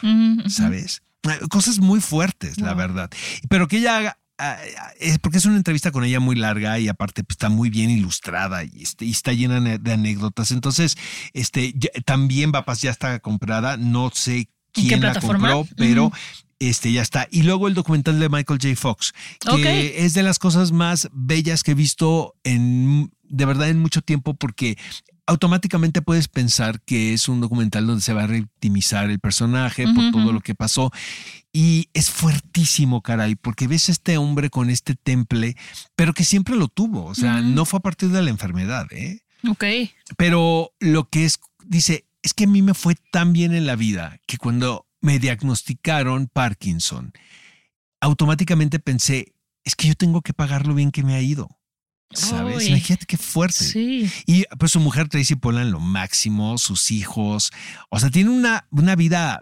[0.49, 1.03] ¿sabes?
[1.23, 3.11] Eh, Cosas muy fuertes, la verdad.
[3.49, 6.79] Pero que ella haga, ah, ah, es porque es una entrevista con ella muy larga
[6.79, 10.51] y aparte pues, está muy bien ilustrada y, este, está llena de anécdotas.
[10.51, 10.97] Entonces,
[11.33, 13.77] este, también Vapas ya está comprada.
[13.77, 16.11] No sé quién la compró, pero
[16.59, 17.29] este ya está.
[17.31, 18.75] Y luego el documental de Michael J.
[18.77, 23.79] Fox, que es de las cosas más bellas que he visto en de verdad en
[23.79, 24.77] mucho tiempo porque
[25.27, 30.11] automáticamente puedes pensar que es un documental donde se va a victimizar el personaje por
[30.11, 30.91] todo lo que pasó
[31.53, 35.57] y es fuertísimo, caray, porque ves a este hombre con este temple,
[35.95, 39.21] pero que siempre lo tuvo, o sea, no fue a partir de la enfermedad, ¿eh?
[39.49, 39.65] Ok.
[40.17, 43.77] Pero lo que es, dice, es que a mí me fue tan bien en la
[43.77, 47.13] vida que cuando me diagnosticaron Parkinson,
[48.01, 51.60] automáticamente pensé, es que yo tengo que pagar lo bien que me ha ido.
[52.13, 52.69] ¿Sabes?
[52.69, 53.65] Imagínate qué fuerte.
[53.65, 54.11] Sí.
[54.27, 57.51] Y pues su mujer Tracy Polan lo máximo, sus hijos.
[57.89, 59.41] O sea, tiene una, una vida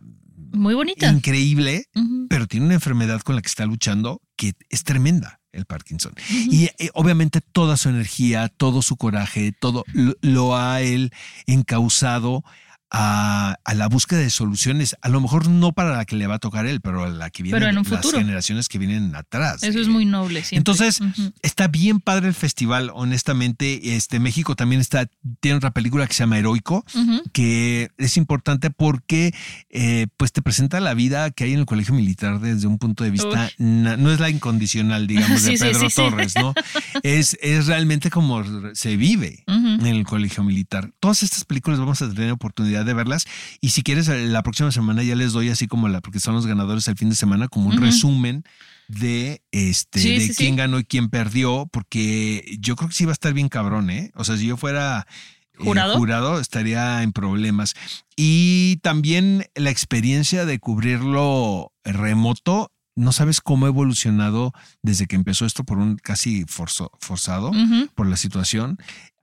[0.53, 1.09] Muy bonita.
[1.11, 1.87] increíble,
[2.29, 6.13] pero tiene una enfermedad con la que está luchando que es tremenda, el Parkinson.
[6.31, 11.11] Y eh, obviamente toda su energía, todo su coraje, todo lo, lo ha él
[11.47, 12.45] encausado
[12.91, 14.97] a, a la búsqueda de soluciones.
[15.03, 17.31] A lo mejor no para la que le va a tocar él, pero a la
[17.31, 18.19] que viene Pero en un las futuro.
[18.19, 19.63] generaciones que vienen atrás.
[19.63, 20.43] Eso es muy noble.
[20.45, 20.59] siempre.
[20.59, 21.01] entonces,
[21.43, 23.95] está bien padre el festival, honestamente.
[23.97, 25.07] Este México también está,
[25.41, 26.85] tiene otra película que se llama Heroico,
[27.33, 29.35] que es importante porque
[29.71, 33.05] eh, pues te presenta la vida que hay en el colegio militar desde un punto
[33.05, 35.97] de vista, na- no es la incondicional, digamos, de Sí, Pedro sí, sí.
[35.97, 36.55] Torres, ¿no?
[37.03, 38.43] Es, es realmente como
[38.75, 40.91] se vive en el colegio militar.
[41.01, 43.25] Todas estas películas vamos a tener oportunidad de verlas
[43.61, 46.47] y si quieres la próxima semana ya les doy así como la, porque son los
[46.47, 48.45] ganadores el fin de semana, como un resumen
[48.89, 50.35] de este Sí, de sí, sí.
[50.35, 53.91] quién ganó y quién perdió, porque yo creo que sí va a estar bien cabrón,
[53.91, 54.11] ¿eh?
[54.15, 55.07] O sea, si yo fuera
[55.55, 55.97] eh, ¿Jurado?
[55.97, 57.75] jurado estaría en problemas.
[58.17, 64.53] Y también la experiencia de cubrirlo remoto, no sabes cómo ha evolucionado
[64.83, 67.53] desde que empezó esto por un casi forzo- forzado
[67.95, 68.79] por la situación.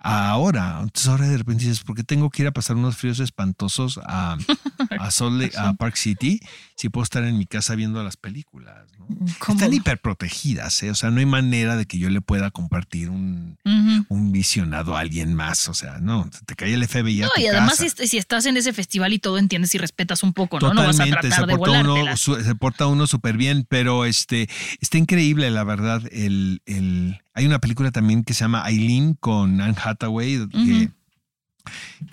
[0.07, 3.19] Ahora, entonces ahora de repente dices, ¿por qué tengo que ir a pasar unos fríos
[3.19, 4.37] espantosos a,
[4.99, 6.39] a, Salt Lake- a Park City
[6.75, 8.85] si puedo estar en mi casa viendo las películas?
[8.99, 9.07] ¿no?
[9.39, 9.57] ¿Cómo?
[9.59, 10.91] Están hiperprotegidas, ¿eh?
[10.91, 14.05] o sea, no hay manera de que yo le pueda compartir un, Ujú.
[14.09, 17.41] un visionado a alguien más, o sea, no, te cae el FBI a No, tu
[17.41, 17.95] y además casa.
[17.97, 20.73] si, si estás en ese festival y todo entiendes y respetas un poco, ¿no?
[20.73, 23.65] No vas a Totalmente, tratar se de porta, uno, su- se porta uno súper bien,
[23.69, 24.49] pero este
[24.81, 26.01] está increíble, la verdad.
[26.11, 30.65] El, el, hay una película también que se llama Eileen con Anne Hathaway, que, Ujú.
[30.65, 30.89] que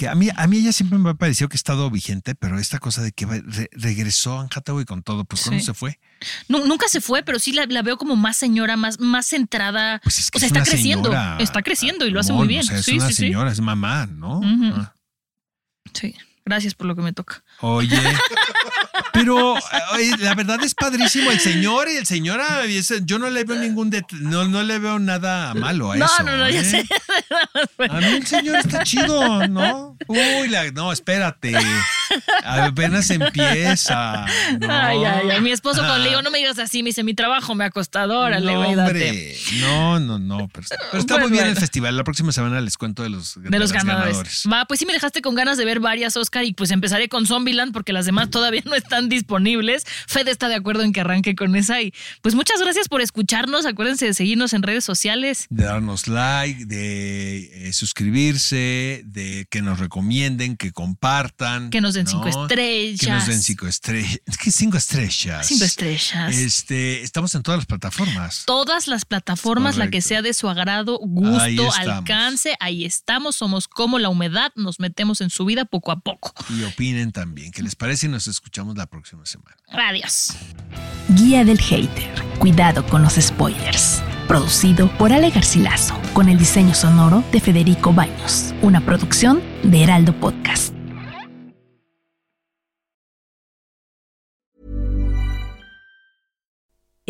[0.09, 2.79] a, mí, a mí ella siempre me ha parecido que ha estado vigente, pero esta
[2.79, 5.67] cosa de que re- regresó Anne Hathaway con todo, pues ¿cuándo Sí.
[5.67, 5.99] se fue?
[6.49, 10.01] Nu- nunca se fue, pero sí la, la veo como más señora, más, más centrada.
[10.03, 11.11] Pues es que o sea, es está creciendo.
[11.11, 12.61] señora, está creciendo y lo hace muy bien.
[12.61, 14.41] O sea, es sí, una sí, señora, es mamá, ¿no?
[14.45, 14.95] Ah.
[15.93, 16.15] Sí.
[16.45, 17.43] Gracias por lo que me toca.
[17.61, 17.97] Oye,
[19.13, 19.55] pero
[20.19, 23.57] la verdad es padrísimo el señor y el señor, y ese- yo no le veo
[23.59, 23.91] ningún,
[24.21, 26.23] no, no le veo nada malo a No, eso.
[26.25, 26.65] no, no, ya ¿eh?
[26.65, 26.87] sé.
[27.89, 29.97] A mí el señor está chido, ¿no?
[30.09, 31.53] Uy, la- no, espérate.
[32.43, 34.27] Apenas empieza.
[34.61, 34.73] ¿no?
[34.73, 35.41] Ay, ay, ay.
[35.41, 37.71] Mi esposo cuando le digo, no me digas así, me dice, mi trabajo me ha
[37.71, 39.35] costado, órale, no, hombre.
[39.61, 40.49] No, no, no.
[40.53, 41.97] Pero, pero está Pues muy bien el festival.
[41.97, 44.45] La próxima semana les cuento de los, De los las ganadores.
[44.51, 47.27] Va, pues sí me dejaste con ganas de ver varias, Oscar, y pues empezaré con
[47.27, 49.85] Zombieland porque las demás todavía no están disponibles.
[50.07, 51.81] Fede está de acuerdo en que arranque con esa.
[51.81, 53.67] Y pues muchas gracias por escucharnos.
[53.67, 55.47] Acuérdense de seguirnos en redes sociales.
[55.51, 61.71] de darnos like, de eh, suscribirse, de que nos recomienden, que compartan.
[61.71, 62.11] Que nos den ¿no?
[62.11, 63.01] cinco estrellas.
[63.01, 64.21] Que nos den cinco estrellas.
[64.43, 65.47] ¿Qué cinco estrellas?
[65.47, 66.35] Cinco estrellas.
[66.35, 68.45] Este, estamos en todas las plataformas.
[68.47, 73.99] Todas las plataformas, la que sea de su agrado, gusto, alcance, ahí estamos, somos como
[73.99, 76.33] la humedad, nos metemos en su vida poco a poco.
[76.51, 77.53] Y opinen también.
[77.53, 78.07] ¿Qué les parece?
[78.07, 79.57] Y nos escuchamos la próxima semana.
[79.69, 80.33] Adiós.
[81.09, 82.23] Guía del Hater.
[82.39, 84.03] Cuidado con los spoilers.
[84.29, 88.55] Producido por Ale Garcilaso, con el diseño sonoro de Federico Baños.
[88.63, 90.82] Una producción de Heraldo Podcast.